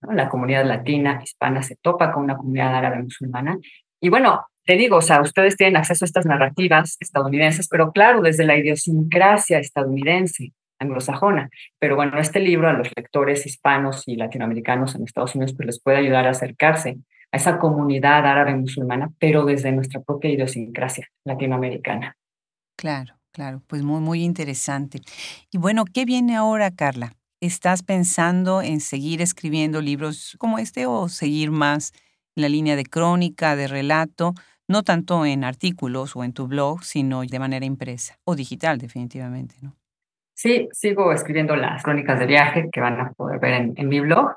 la 0.00 0.28
comunidad 0.28 0.64
latina, 0.64 1.20
hispana 1.22 1.62
se 1.62 1.76
topa 1.76 2.12
con 2.12 2.24
una 2.24 2.36
comunidad 2.36 2.74
árabe 2.74 3.02
musulmana. 3.02 3.58
Y 4.00 4.08
bueno, 4.08 4.46
te 4.68 4.76
digo, 4.76 4.98
o 4.98 5.00
sea, 5.00 5.22
ustedes 5.22 5.56
tienen 5.56 5.78
acceso 5.78 6.04
a 6.04 6.06
estas 6.06 6.26
narrativas 6.26 6.98
estadounidenses, 7.00 7.68
pero 7.68 7.90
claro, 7.90 8.20
desde 8.20 8.44
la 8.44 8.54
idiosincrasia 8.54 9.58
estadounidense, 9.58 10.52
anglosajona. 10.78 11.48
Pero 11.78 11.96
bueno, 11.96 12.18
este 12.18 12.38
libro 12.38 12.68
a 12.68 12.74
los 12.74 12.90
lectores 12.94 13.46
hispanos 13.46 14.06
y 14.06 14.16
latinoamericanos 14.16 14.94
en 14.94 15.04
Estados 15.04 15.34
Unidos 15.34 15.54
pues 15.56 15.66
les 15.68 15.82
puede 15.82 15.96
ayudar 15.96 16.26
a 16.26 16.32
acercarse 16.32 16.98
a 17.32 17.38
esa 17.38 17.58
comunidad 17.58 18.26
árabe 18.26 18.54
musulmana, 18.56 19.10
pero 19.18 19.46
desde 19.46 19.72
nuestra 19.72 20.02
propia 20.02 20.32
idiosincrasia 20.32 21.08
latinoamericana. 21.24 22.18
Claro, 22.76 23.14
claro, 23.32 23.62
pues 23.68 23.82
muy, 23.82 24.02
muy 24.02 24.22
interesante. 24.22 25.00
Y 25.50 25.56
bueno, 25.56 25.86
¿qué 25.86 26.04
viene 26.04 26.36
ahora, 26.36 26.70
Carla? 26.72 27.14
¿Estás 27.40 27.82
pensando 27.82 28.60
en 28.60 28.80
seguir 28.80 29.22
escribiendo 29.22 29.80
libros 29.80 30.36
como 30.38 30.58
este 30.58 30.84
o 30.84 31.08
seguir 31.08 31.52
más 31.52 31.94
en 32.36 32.42
la 32.42 32.50
línea 32.50 32.76
de 32.76 32.84
crónica, 32.84 33.56
de 33.56 33.66
relato? 33.66 34.34
No 34.68 34.82
tanto 34.82 35.24
en 35.24 35.44
artículos 35.44 36.14
o 36.14 36.24
en 36.24 36.32
tu 36.32 36.46
blog, 36.46 36.84
sino 36.84 37.22
de 37.22 37.38
manera 37.38 37.66
impresa 37.66 38.18
o 38.24 38.36
digital 38.36 38.78
definitivamente, 38.78 39.56
¿no? 39.62 39.74
Sí, 40.34 40.68
sigo 40.70 41.12
escribiendo 41.12 41.56
las 41.56 41.82
crónicas 41.82 42.20
de 42.20 42.26
viaje 42.26 42.68
que 42.70 42.80
van 42.80 43.00
a 43.00 43.12
poder 43.12 43.40
ver 43.40 43.72
en, 43.74 43.88
mi 43.88 43.98
blog. 43.98 44.36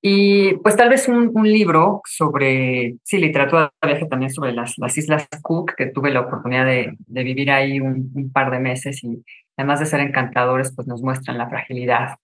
Y 0.00 0.54
pues 0.62 0.74
tal 0.74 0.88
vez 0.88 1.06
un, 1.06 1.34
libro 1.42 2.00
sobre, 2.06 2.94
sí, 3.02 3.18
literatura 3.18 3.70
de 3.82 3.88
viaje 3.88 4.06
también 4.06 4.32
sobre 4.32 4.52
las, 4.52 4.78
las 4.78 4.96
Islas 4.96 5.28
Cook, 5.42 5.74
que 5.76 5.86
tuve 5.86 6.10
la 6.10 6.20
oportunidad 6.20 6.64
de, 6.64 6.96
de 6.98 7.24
vivir 7.24 7.50
ahí 7.50 7.78
un, 7.78 8.30
par 8.32 8.50
de 8.50 8.58
meses 8.58 9.04
y 9.04 9.22
además 9.58 9.80
de 9.80 9.86
ser 9.86 10.00
encantadores, 10.00 10.72
pues 10.74 10.88
nos 10.88 11.02
muestran 11.02 11.36
la 11.36 11.50
fragilidad 11.50 12.16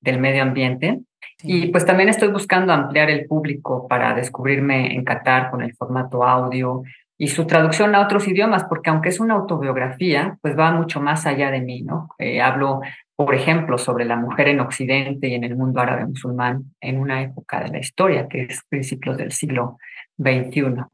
del 0.00 0.18
medio 0.18 0.42
ambiente. 0.42 1.00
Y 1.42 1.68
pues 1.68 1.84
también 1.84 2.08
estoy 2.08 2.28
buscando 2.28 2.72
ampliar 2.72 3.10
el 3.10 3.26
público 3.26 3.86
para 3.88 4.14
descubrirme 4.14 4.94
en 4.94 5.04
Qatar 5.04 5.50
con 5.50 5.62
el 5.62 5.74
formato 5.74 6.24
audio 6.24 6.82
y 7.18 7.28
su 7.28 7.46
traducción 7.46 7.94
a 7.94 8.02
otros 8.02 8.28
idiomas, 8.28 8.64
porque 8.64 8.90
aunque 8.90 9.08
es 9.08 9.20
una 9.20 9.34
autobiografía, 9.34 10.38
pues 10.42 10.58
va 10.58 10.72
mucho 10.72 11.00
más 11.00 11.26
allá 11.26 11.50
de 11.50 11.60
mí, 11.60 11.82
¿no? 11.82 12.08
Eh, 12.18 12.40
hablo, 12.40 12.80
por 13.14 13.34
ejemplo, 13.34 13.78
sobre 13.78 14.04
la 14.04 14.16
mujer 14.16 14.48
en 14.48 14.60
Occidente 14.60 15.28
y 15.28 15.34
en 15.34 15.44
el 15.44 15.56
mundo 15.56 15.80
árabe 15.80 16.06
musulmán 16.06 16.74
en 16.80 16.98
una 16.98 17.22
época 17.22 17.60
de 17.60 17.68
la 17.68 17.78
historia, 17.78 18.28
que 18.28 18.42
es 18.42 18.62
principios 18.68 19.16
del 19.16 19.32
siglo 19.32 19.78
XXI. 20.18 20.84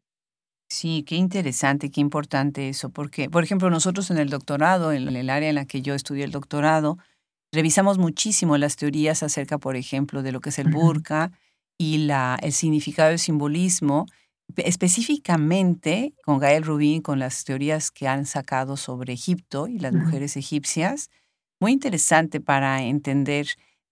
Sí, 0.68 1.04
qué 1.06 1.16
interesante, 1.16 1.90
qué 1.90 2.00
importante 2.00 2.68
eso, 2.68 2.90
porque, 2.90 3.28
por 3.28 3.44
ejemplo, 3.44 3.68
nosotros 3.68 4.10
en 4.10 4.18
el 4.18 4.30
doctorado, 4.30 4.92
en 4.92 5.14
el 5.14 5.28
área 5.28 5.50
en 5.50 5.56
la 5.56 5.66
que 5.66 5.82
yo 5.82 5.94
estudié 5.94 6.24
el 6.24 6.30
doctorado, 6.30 6.96
Revisamos 7.52 7.98
muchísimo 7.98 8.56
las 8.56 8.76
teorías 8.76 9.22
acerca, 9.22 9.58
por 9.58 9.76
ejemplo, 9.76 10.22
de 10.22 10.32
lo 10.32 10.40
que 10.40 10.48
es 10.48 10.58
el 10.58 10.70
burka 10.70 11.32
y 11.76 11.98
la, 11.98 12.38
el 12.42 12.52
significado 12.52 13.10
del 13.10 13.18
simbolismo, 13.18 14.06
específicamente 14.56 16.14
con 16.24 16.38
Gael 16.38 16.64
Rubin, 16.64 17.02
con 17.02 17.18
las 17.18 17.44
teorías 17.44 17.90
que 17.90 18.08
han 18.08 18.24
sacado 18.24 18.78
sobre 18.78 19.12
Egipto 19.12 19.68
y 19.68 19.78
las 19.78 19.92
mujeres 19.92 20.38
egipcias. 20.38 21.10
Muy 21.60 21.72
interesante 21.72 22.40
para 22.40 22.82
entender 22.82 23.48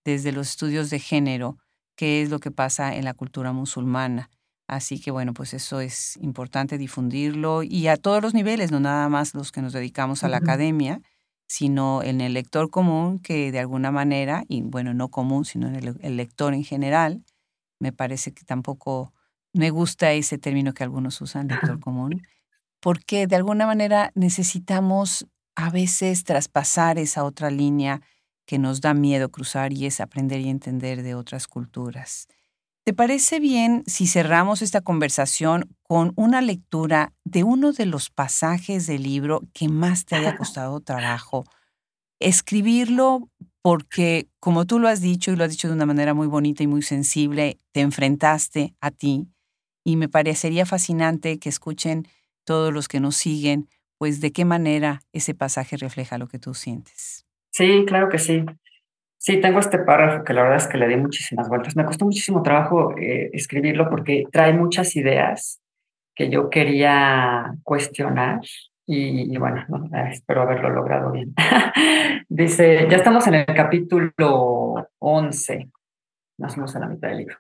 desde 0.07 0.33
los 0.33 0.49
estudios 0.49 0.89
de 0.89 0.99
género 0.99 1.59
qué 1.97 2.23
es 2.23 2.31
lo 2.31 2.39
que 2.39 2.51
pasa 2.51 2.97
en 2.97 3.05
la 3.05 3.13
cultura 3.13 3.53
musulmana. 3.53 4.31
Así 4.69 5.01
que 5.01 5.11
bueno, 5.11 5.35
pues 5.35 5.53
eso 5.53 5.81
es 5.81 6.17
importante 6.23 6.79
difundirlo 6.79 7.63
y 7.63 7.89
a 7.89 7.99
todos 7.99 8.23
los 8.23 8.33
niveles, 8.33 8.71
no 8.71 8.81
nada 8.81 9.09
más 9.11 9.35
los 9.35 9.53
que 9.53 9.61
nos 9.61 9.75
dedicamos 9.75 10.25
a 10.25 10.29
la 10.29 10.39
academia, 10.39 11.03
sino 11.51 12.01
en 12.05 12.21
el 12.21 12.35
lector 12.35 12.71
común 12.71 13.19
que 13.19 13.51
de 13.51 13.59
alguna 13.59 13.91
manera, 13.91 14.45
y 14.47 14.63
bueno, 14.63 14.95
no 14.95 15.09
común, 15.09 15.45
sino 15.45 15.67
en 15.67 15.97
el, 16.01 16.17
lector 16.17 16.55
en 16.55 16.63
general, 16.63 17.25
me 17.81 17.93
parece 17.93 18.33
que 18.33 18.45
tampoco 18.45 19.13
me 19.53 19.71
gusta 19.71 20.13
ese 20.13 20.39
término 20.39 20.75
que 20.75 20.85
algunos 20.85 21.21
usan, 21.21 21.49
lector 21.49 21.81
común, 21.81 22.23
porque 22.79 23.27
de 23.27 23.35
alguna 23.35 23.67
manera 23.67 24.13
necesitamos 24.15 25.27
a 25.57 25.71
veces 25.71 26.23
traspasar 26.23 26.99
esa 26.99 27.25
otra 27.25 27.51
línea 27.51 28.01
que 28.47 28.61
nos 28.61 28.81
da 28.81 28.95
miedo 28.95 29.29
cruzar 29.33 29.73
y 29.73 29.87
es 29.87 30.01
aprender 30.01 30.39
y 30.39 30.51
entender 30.51 31.03
de 31.03 31.17
otras 31.17 31.49
culturas. 31.49 32.29
¿Te 32.87 32.95
parece 32.95 33.41
bien 33.41 33.85
si 33.87 34.07
cerramos 34.07 34.63
esta 34.63 34.81
conversación 34.81 35.69
con 35.83 36.13
una 36.17 36.41
lectura 36.41 37.13
de 37.25 37.45
uno 37.45 37.73
de 37.73 37.87
los 37.87 38.09
pasajes 38.11 38.87
del 38.87 39.03
libro 39.03 39.43
que 39.53 39.69
más 39.69 40.07
te 40.07 40.17
haya 40.17 40.33
costado 40.37 40.81
trabajo? 40.81 41.45
Escribirlo 42.21 43.29
porque, 43.63 44.29
como 44.41 44.67
tú 44.67 44.79
lo 44.79 44.89
has 44.89 45.03
dicho 45.03 45.31
y 45.31 45.37
lo 45.37 45.45
has 45.45 45.51
dicho 45.51 45.69
de 45.69 45.75
una 45.75 45.87
manera 45.87 46.15
muy 46.15 46.27
bonita 46.27 46.63
y 46.63 46.67
muy 46.67 46.83
sensible, 46.83 47.61
te 47.73 47.81
enfrentaste 47.83 48.75
a 48.81 48.91
ti 48.91 49.29
y 49.85 49.97
me 49.97 50.09
parecería 50.09 50.65
fascinante 50.65 51.39
que 51.39 51.51
escuchen 51.51 52.09
todos 52.45 52.73
los 52.73 52.89
que 52.89 53.01
nos 53.01 53.17
siguen, 53.17 53.69
pues 53.99 54.21
de 54.21 54.33
qué 54.33 54.47
manera 54.47 55.03
ese 55.13 55.35
pasaje 55.35 55.77
refleja 55.77 56.17
lo 56.19 56.29
que 56.29 56.39
tú 56.39 56.55
sientes. 56.55 57.27
Sí, 57.53 57.85
claro 57.87 58.09
que 58.09 58.19
sí. 58.19 58.45
Sí, 59.23 59.39
tengo 59.39 59.59
este 59.59 59.79
párrafo 59.79 60.25
que 60.25 60.33
la 60.33 60.41
verdad 60.41 60.57
es 60.57 60.67
que 60.67 60.79
le 60.79 60.89
di 60.89 60.97
muchísimas 60.97 61.47
vueltas. 61.47 61.77
Me 61.77 61.85
costó 61.85 62.07
muchísimo 62.07 62.43
trabajo 62.43 62.97
eh, 62.97 63.29
escribirlo 63.35 63.91
porque 63.91 64.25
trae 64.33 64.55
muchas 64.55 64.97
ideas 64.97 65.61
que 66.15 66.31
yo 66.31 66.49
quería 66.49 67.55
cuestionar 67.63 68.41
y, 68.87 69.37
bueno, 69.37 69.67
eh, 69.95 70.09
espero 70.13 70.41
haberlo 70.41 70.71
logrado 70.71 71.13
bien. 71.13 71.35
Dice, 72.31 72.87
ya 72.89 72.97
estamos 72.97 73.27
en 73.27 73.35
el 73.35 73.45
capítulo 73.45 74.89
11, 74.99 75.69
más 76.39 76.55
o 76.55 76.57
menos 76.57 76.75
a 76.77 76.79
la 76.79 76.89
mitad 76.89 77.09
del 77.09 77.19
libro. 77.19 77.37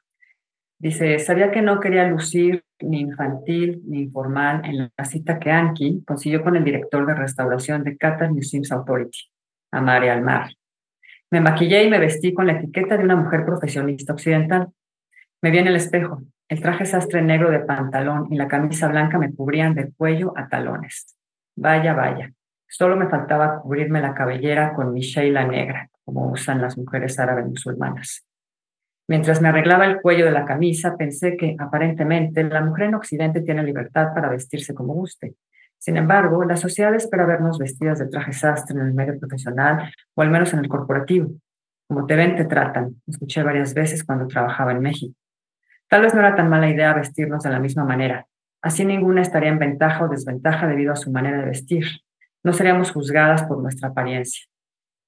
Dice, 0.78 1.18
sabía 1.18 1.50
que 1.50 1.62
no 1.62 1.80
quería 1.80 2.06
lucir 2.06 2.62
ni 2.80 3.00
infantil 3.00 3.80
ni 3.86 4.02
informal 4.02 4.60
en 4.66 4.92
la 4.94 5.04
cita 5.06 5.38
que 5.38 5.50
Anki 5.50 6.04
consiguió 6.06 6.44
con 6.44 6.56
el 6.56 6.64
director 6.64 7.06
de 7.06 7.14
restauración 7.14 7.84
de 7.84 7.96
Qatar 7.96 8.30
Museums 8.30 8.70
Authority, 8.70 9.30
Amare 9.72 10.10
Almar 10.10 10.50
me 11.30 11.40
maquillé 11.40 11.84
y 11.84 11.90
me 11.90 11.98
vestí 11.98 12.34
con 12.34 12.46
la 12.46 12.54
etiqueta 12.54 12.96
de 12.96 13.04
una 13.04 13.16
mujer 13.16 13.44
profesionista 13.44 14.12
occidental. 14.12 14.68
Me 15.42 15.50
vi 15.50 15.58
en 15.58 15.68
el 15.68 15.76
espejo. 15.76 16.22
El 16.48 16.60
traje 16.60 16.84
sastre 16.84 17.22
negro 17.22 17.50
de 17.50 17.60
pantalón 17.60 18.26
y 18.32 18.36
la 18.36 18.48
camisa 18.48 18.88
blanca 18.88 19.18
me 19.18 19.32
cubrían 19.32 19.74
del 19.74 19.94
cuello 19.94 20.32
a 20.36 20.48
talones. 20.48 21.16
Vaya, 21.56 21.94
vaya. 21.94 22.32
Solo 22.66 22.96
me 22.96 23.08
faltaba 23.08 23.60
cubrirme 23.60 24.00
la 24.00 24.14
cabellera 24.14 24.74
con 24.74 24.92
mi 24.92 25.00
sheila 25.00 25.46
negra, 25.46 25.88
como 26.04 26.30
usan 26.30 26.60
las 26.60 26.76
mujeres 26.76 27.18
árabes 27.20 27.46
musulmanas. 27.46 28.26
Mientras 29.08 29.40
me 29.40 29.48
arreglaba 29.48 29.86
el 29.86 30.00
cuello 30.00 30.24
de 30.24 30.30
la 30.32 30.44
camisa, 30.44 30.96
pensé 30.96 31.36
que 31.36 31.56
aparentemente 31.58 32.42
la 32.44 32.60
mujer 32.60 32.86
en 32.86 32.94
Occidente 32.94 33.40
tiene 33.40 33.62
libertad 33.62 34.14
para 34.14 34.28
vestirse 34.28 34.74
como 34.74 34.94
guste, 34.94 35.34
sin 35.80 35.96
embargo, 35.96 36.44
la 36.44 36.58
sociedad 36.58 36.94
espera 36.94 37.24
vernos 37.24 37.58
vestidas 37.58 37.98
de 37.98 38.06
traje 38.06 38.34
sastre 38.34 38.78
en 38.78 38.86
el 38.86 38.92
medio 38.92 39.18
profesional 39.18 39.90
o 40.14 40.20
al 40.20 40.30
menos 40.30 40.52
en 40.52 40.58
el 40.58 40.68
corporativo. 40.68 41.30
Como 41.88 42.04
te 42.04 42.16
ven, 42.16 42.36
te 42.36 42.44
tratan. 42.44 43.00
Escuché 43.06 43.42
varias 43.42 43.72
veces 43.72 44.04
cuando 44.04 44.26
trabajaba 44.26 44.72
en 44.72 44.80
México. 44.80 45.14
Tal 45.88 46.02
vez 46.02 46.12
no 46.12 46.20
era 46.20 46.36
tan 46.36 46.50
mala 46.50 46.68
idea 46.68 46.92
vestirnos 46.92 47.42
de 47.44 47.50
la 47.50 47.60
misma 47.60 47.84
manera. 47.84 48.26
Así 48.60 48.84
ninguna 48.84 49.22
estaría 49.22 49.48
en 49.48 49.58
ventaja 49.58 50.04
o 50.04 50.08
desventaja 50.08 50.66
debido 50.66 50.92
a 50.92 50.96
su 50.96 51.10
manera 51.10 51.38
de 51.38 51.46
vestir. 51.46 51.86
No 52.44 52.52
seríamos 52.52 52.92
juzgadas 52.92 53.44
por 53.44 53.62
nuestra 53.62 53.88
apariencia. 53.88 54.44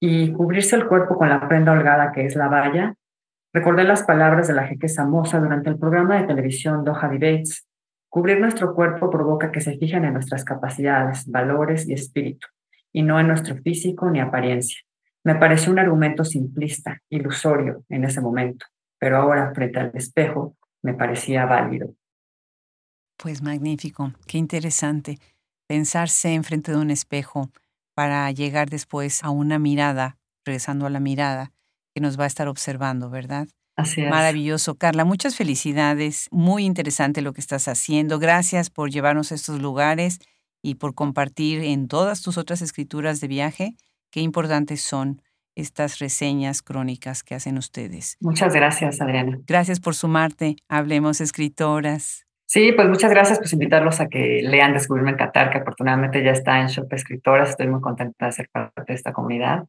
Y 0.01 0.33
cubrirse 0.33 0.75
el 0.75 0.87
cuerpo 0.87 1.19
con 1.19 1.29
la 1.29 1.47
prenda 1.47 1.71
holgada 1.71 2.11
que 2.11 2.25
es 2.25 2.35
la 2.35 2.47
valla. 2.47 2.95
Recordé 3.53 3.83
las 3.83 4.01
palabras 4.01 4.47
de 4.47 4.55
la 4.55 4.65
jeque 4.65 4.89
Samosa 4.89 5.39
durante 5.39 5.69
el 5.69 5.77
programa 5.77 6.19
de 6.19 6.25
televisión 6.25 6.83
Doha 6.83 7.09
Debates, 7.09 7.67
Cubrir 8.13 8.39
nuestro 8.39 8.75
cuerpo 8.75 9.09
provoca 9.09 9.51
que 9.51 9.59
se 9.59 9.75
fijen 9.79 10.05
en 10.05 10.13
nuestras 10.13 10.45
capacidades, 10.45 11.25
valores 11.25 11.89
y 11.89 11.93
espíritu, 11.93 12.47
y 12.91 13.01
no 13.01 13.19
en 13.19 13.27
nuestro 13.27 13.55
físico 13.55 14.07
ni 14.11 14.19
apariencia. 14.19 14.81
Me 15.23 15.33
pareció 15.33 15.71
un 15.71 15.79
argumento 15.79 16.23
simplista, 16.23 17.01
ilusorio 17.09 17.83
en 17.89 18.03
ese 18.03 18.21
momento, 18.21 18.67
pero 18.99 19.17
ahora, 19.17 19.51
frente 19.55 19.79
al 19.79 19.91
espejo, 19.95 20.55
me 20.83 20.93
parecía 20.93 21.47
válido. 21.47 21.95
Pues 23.17 23.41
magnífico, 23.41 24.13
qué 24.27 24.37
interesante 24.37 25.17
pensarse 25.65 26.35
enfrente 26.35 26.71
de 26.71 26.77
un 26.77 26.91
espejo 26.91 27.49
para 27.95 28.29
llegar 28.29 28.69
después 28.69 29.23
a 29.23 29.31
una 29.31 29.57
mirada, 29.57 30.19
regresando 30.45 30.85
a 30.85 30.91
la 30.91 30.99
mirada, 30.99 31.51
que 31.95 31.99
nos 31.99 32.19
va 32.19 32.25
a 32.25 32.27
estar 32.27 32.47
observando, 32.47 33.09
¿verdad? 33.09 33.47
Maravilloso, 33.77 34.75
Carla. 34.75 35.05
Muchas 35.05 35.35
felicidades. 35.35 36.27
Muy 36.31 36.63
interesante 36.65 37.21
lo 37.21 37.33
que 37.33 37.41
estás 37.41 37.67
haciendo. 37.67 38.19
Gracias 38.19 38.69
por 38.69 38.91
llevarnos 38.91 39.31
a 39.31 39.35
estos 39.35 39.61
lugares 39.61 40.19
y 40.61 40.75
por 40.75 40.95
compartir 40.95 41.63
en 41.63 41.87
todas 41.87 42.21
tus 42.21 42.37
otras 42.37 42.61
escrituras 42.61 43.19
de 43.19 43.27
viaje 43.27 43.75
qué 44.11 44.21
importantes 44.21 44.81
son 44.81 45.21
estas 45.55 45.99
reseñas 45.99 46.61
crónicas 46.61 47.23
que 47.23 47.35
hacen 47.35 47.57
ustedes. 47.57 48.17
Muchas 48.19 48.53
gracias, 48.53 49.01
Adriana. 49.01 49.39
Gracias 49.45 49.79
por 49.79 49.95
sumarte. 49.95 50.55
Hablemos 50.67 51.21
escritoras. 51.21 52.25
Sí, 52.45 52.71
pues 52.73 52.87
muchas 52.87 53.09
gracias, 53.09 53.39
pues 53.39 53.53
invitarlos 53.53 53.99
a 53.99 54.07
que 54.07 54.41
lean 54.43 54.73
Descubrirme 54.73 55.11
en 55.11 55.17
Qatar, 55.17 55.49
que 55.49 55.57
afortunadamente 55.57 56.23
ya 56.23 56.31
está 56.31 56.61
en 56.61 56.67
Shop 56.67 56.91
Escritoras. 56.91 57.49
Estoy 57.49 57.67
muy 57.67 57.81
contenta 57.81 58.27
de 58.27 58.31
ser 58.31 58.49
parte 58.51 58.83
de 58.87 58.93
esta 58.93 59.11
comunidad 59.11 59.63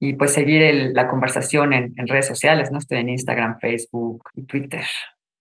y 0.00 0.14
pues 0.14 0.32
seguir 0.32 0.92
la 0.92 1.08
conversación 1.08 1.72
en, 1.72 1.94
redes 2.06 2.26
sociales, 2.26 2.70
¿no? 2.70 2.78
Estoy 2.78 2.98
en 2.98 3.08
Instagram, 3.08 3.58
Facebook 3.58 4.30
y 4.34 4.44
Twitter. 4.44 4.84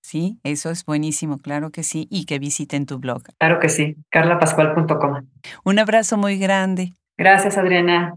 Sí, 0.01 0.39
eso 0.43 0.71
es 0.71 0.85
buenísimo, 0.85 1.37
claro 1.37 1.69
que 1.69 1.83
sí, 1.83 2.07
y 2.09 2.25
que 2.25 2.39
visiten 2.39 2.85
tu 2.85 2.97
blog. 2.97 3.23
Claro 3.39 3.59
que 3.59 3.69
sí, 3.69 3.97
carlapascual.com. 4.09 5.27
Un 5.63 5.79
abrazo 5.79 6.17
muy 6.17 6.37
grande. 6.37 6.93
Gracias, 7.17 7.57
Adriana. 7.57 8.15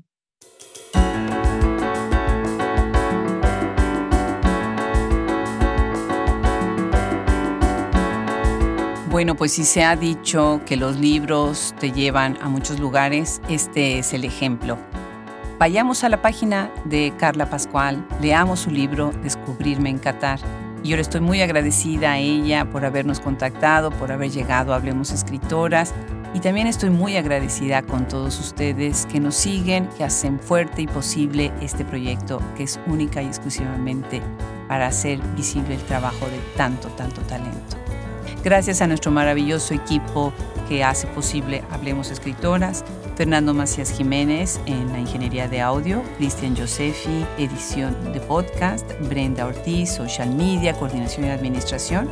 Bueno, 9.11 9.35
pues 9.35 9.51
si 9.53 9.65
se 9.65 9.83
ha 9.83 9.97
dicho 9.97 10.61
que 10.65 10.77
los 10.77 11.01
libros 11.01 11.75
te 11.81 11.91
llevan 11.91 12.39
a 12.41 12.49
muchos 12.49 12.79
lugares, 12.79 13.43
este 13.49 13.99
es 13.99 14.15
el 14.15 14.25
ejemplo. 14.25 14.79
Vayamos 15.61 16.05
a 16.05 16.09
la 16.09 16.23
página 16.23 16.73
de 16.87 17.13
Carla 17.19 17.51
Pascual, 17.51 18.09
leamos 18.23 18.61
su 18.61 18.71
libro 18.71 19.13
Descubrirme 19.23 19.91
en 19.91 19.99
Qatar. 19.99 20.41
Yo 20.83 20.97
le 20.97 21.03
estoy 21.03 21.21
muy 21.21 21.43
agradecida 21.43 22.13
a 22.13 22.19
ella 22.19 22.71
por 22.71 22.87
habernos 22.87 23.21
contactado, 23.21 23.91
por 23.91 24.11
haber 24.11 24.31
llegado 24.31 24.73
a 24.73 24.77
Hablemos 24.77 25.11
Escritoras. 25.11 25.93
Y 26.33 26.41
también 26.41 26.67
estoy 26.67 26.89
muy 26.89 27.19
agradecida 27.19 27.83
con 27.83 28.09
todos 28.09 28.41
ustedes 28.41 29.05
que 29.05 29.21
nos 29.21 29.35
siguen, 29.35 29.87
que 29.99 30.05
hacen 30.05 30.41
fuerte 30.41 30.81
y 30.81 30.87
posible 30.87 31.53
este 31.61 31.85
proyecto 31.85 32.41
que 32.57 32.63
es 32.63 32.81
única 32.87 33.21
y 33.21 33.27
exclusivamente 33.27 34.23
para 34.67 34.87
hacer 34.87 35.19
visible 35.37 35.75
el 35.75 35.83
trabajo 35.83 36.25
de 36.25 36.41
tanto, 36.57 36.89
tanto 36.89 37.21
talento. 37.21 37.77
Gracias 38.43 38.81
a 38.81 38.87
nuestro 38.87 39.11
maravilloso 39.11 39.75
equipo 39.75 40.33
que 40.71 40.83
hace 40.83 41.07
posible 41.09 41.63
Hablemos 41.71 42.11
Escritoras, 42.11 42.83
Fernando 43.21 43.53
Macías 43.53 43.93
Jiménez 43.93 44.63
en 44.65 44.91
la 44.93 44.99
ingeniería 44.99 45.47
de 45.47 45.61
audio, 45.61 46.03
Cristian 46.17 46.57
Josefi, 46.57 47.27
edición 47.37 48.15
de 48.15 48.19
podcast, 48.19 48.91
Brenda 49.11 49.45
Ortiz, 49.45 49.91
social 49.91 50.35
media, 50.35 50.73
coordinación 50.73 51.27
y 51.27 51.29
administración. 51.29 52.09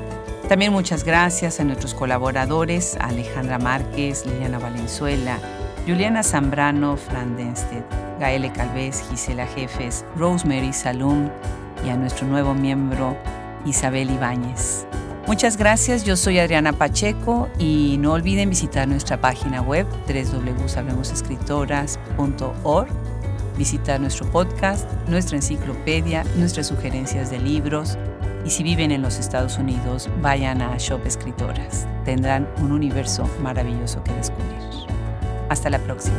También 0.51 0.71
muchas 0.71 1.05
gracias 1.05 1.61
a 1.61 1.65
nuestros 1.65 1.95
colaboradores, 1.95 2.99
Alejandra 3.01 3.59
Márquez, 3.59 4.27
Liliana 4.27 4.59
Valenzuela, 4.59 5.39
Juliana 5.87 6.23
Zambrano, 6.23 6.99
Fran 6.99 7.39
Denstedt, 7.39 7.87
Gaele 8.21 8.53
Calvez, 8.53 9.03
Gisela 9.09 9.47
Jefes, 9.47 10.05
Rosemary 10.15 10.75
Salum 10.75 11.31
y 11.87 11.89
a 11.89 11.97
nuestro 11.97 12.27
nuevo 12.27 12.53
miembro, 12.53 13.17
Isabel 13.65 14.11
Ibáñez. 14.11 14.87
Muchas 15.29 15.57
gracias, 15.59 16.05
yo 16.05 16.17
soy 16.17 16.39
Adriana 16.39 16.73
Pacheco 16.73 17.51
y 17.59 17.99
no 17.99 18.15
olviden 18.15 18.49
visitar 18.49 18.89
nuestra 18.89 19.21
página 19.21 19.61
web 19.61 19.87
www.hablemosescritoras.org, 20.07 22.89
visitar 23.59 24.01
nuestro 24.01 24.25
podcast, 24.31 24.91
nuestra 25.07 25.37
enciclopedia, 25.37 26.25
nuestras 26.37 26.69
sugerencias 26.69 27.31
de 27.31 27.41
libros 27.41 27.99
y 28.47 28.49
si 28.49 28.63
viven 28.63 28.91
en 28.91 29.03
los 29.03 29.19
Estados 29.19 29.59
Unidos, 29.59 30.09
vayan 30.23 30.63
a 30.63 30.79
Shop 30.79 31.05
Escritoras. 31.05 31.87
Tendrán 32.07 32.49
un 32.63 32.73
universo 32.73 33.29
maravilloso 33.43 34.03
que 34.05 34.15
descubrir. 34.15 34.57
Hasta 35.51 35.69
la 35.69 35.79
próxima. 35.79 36.17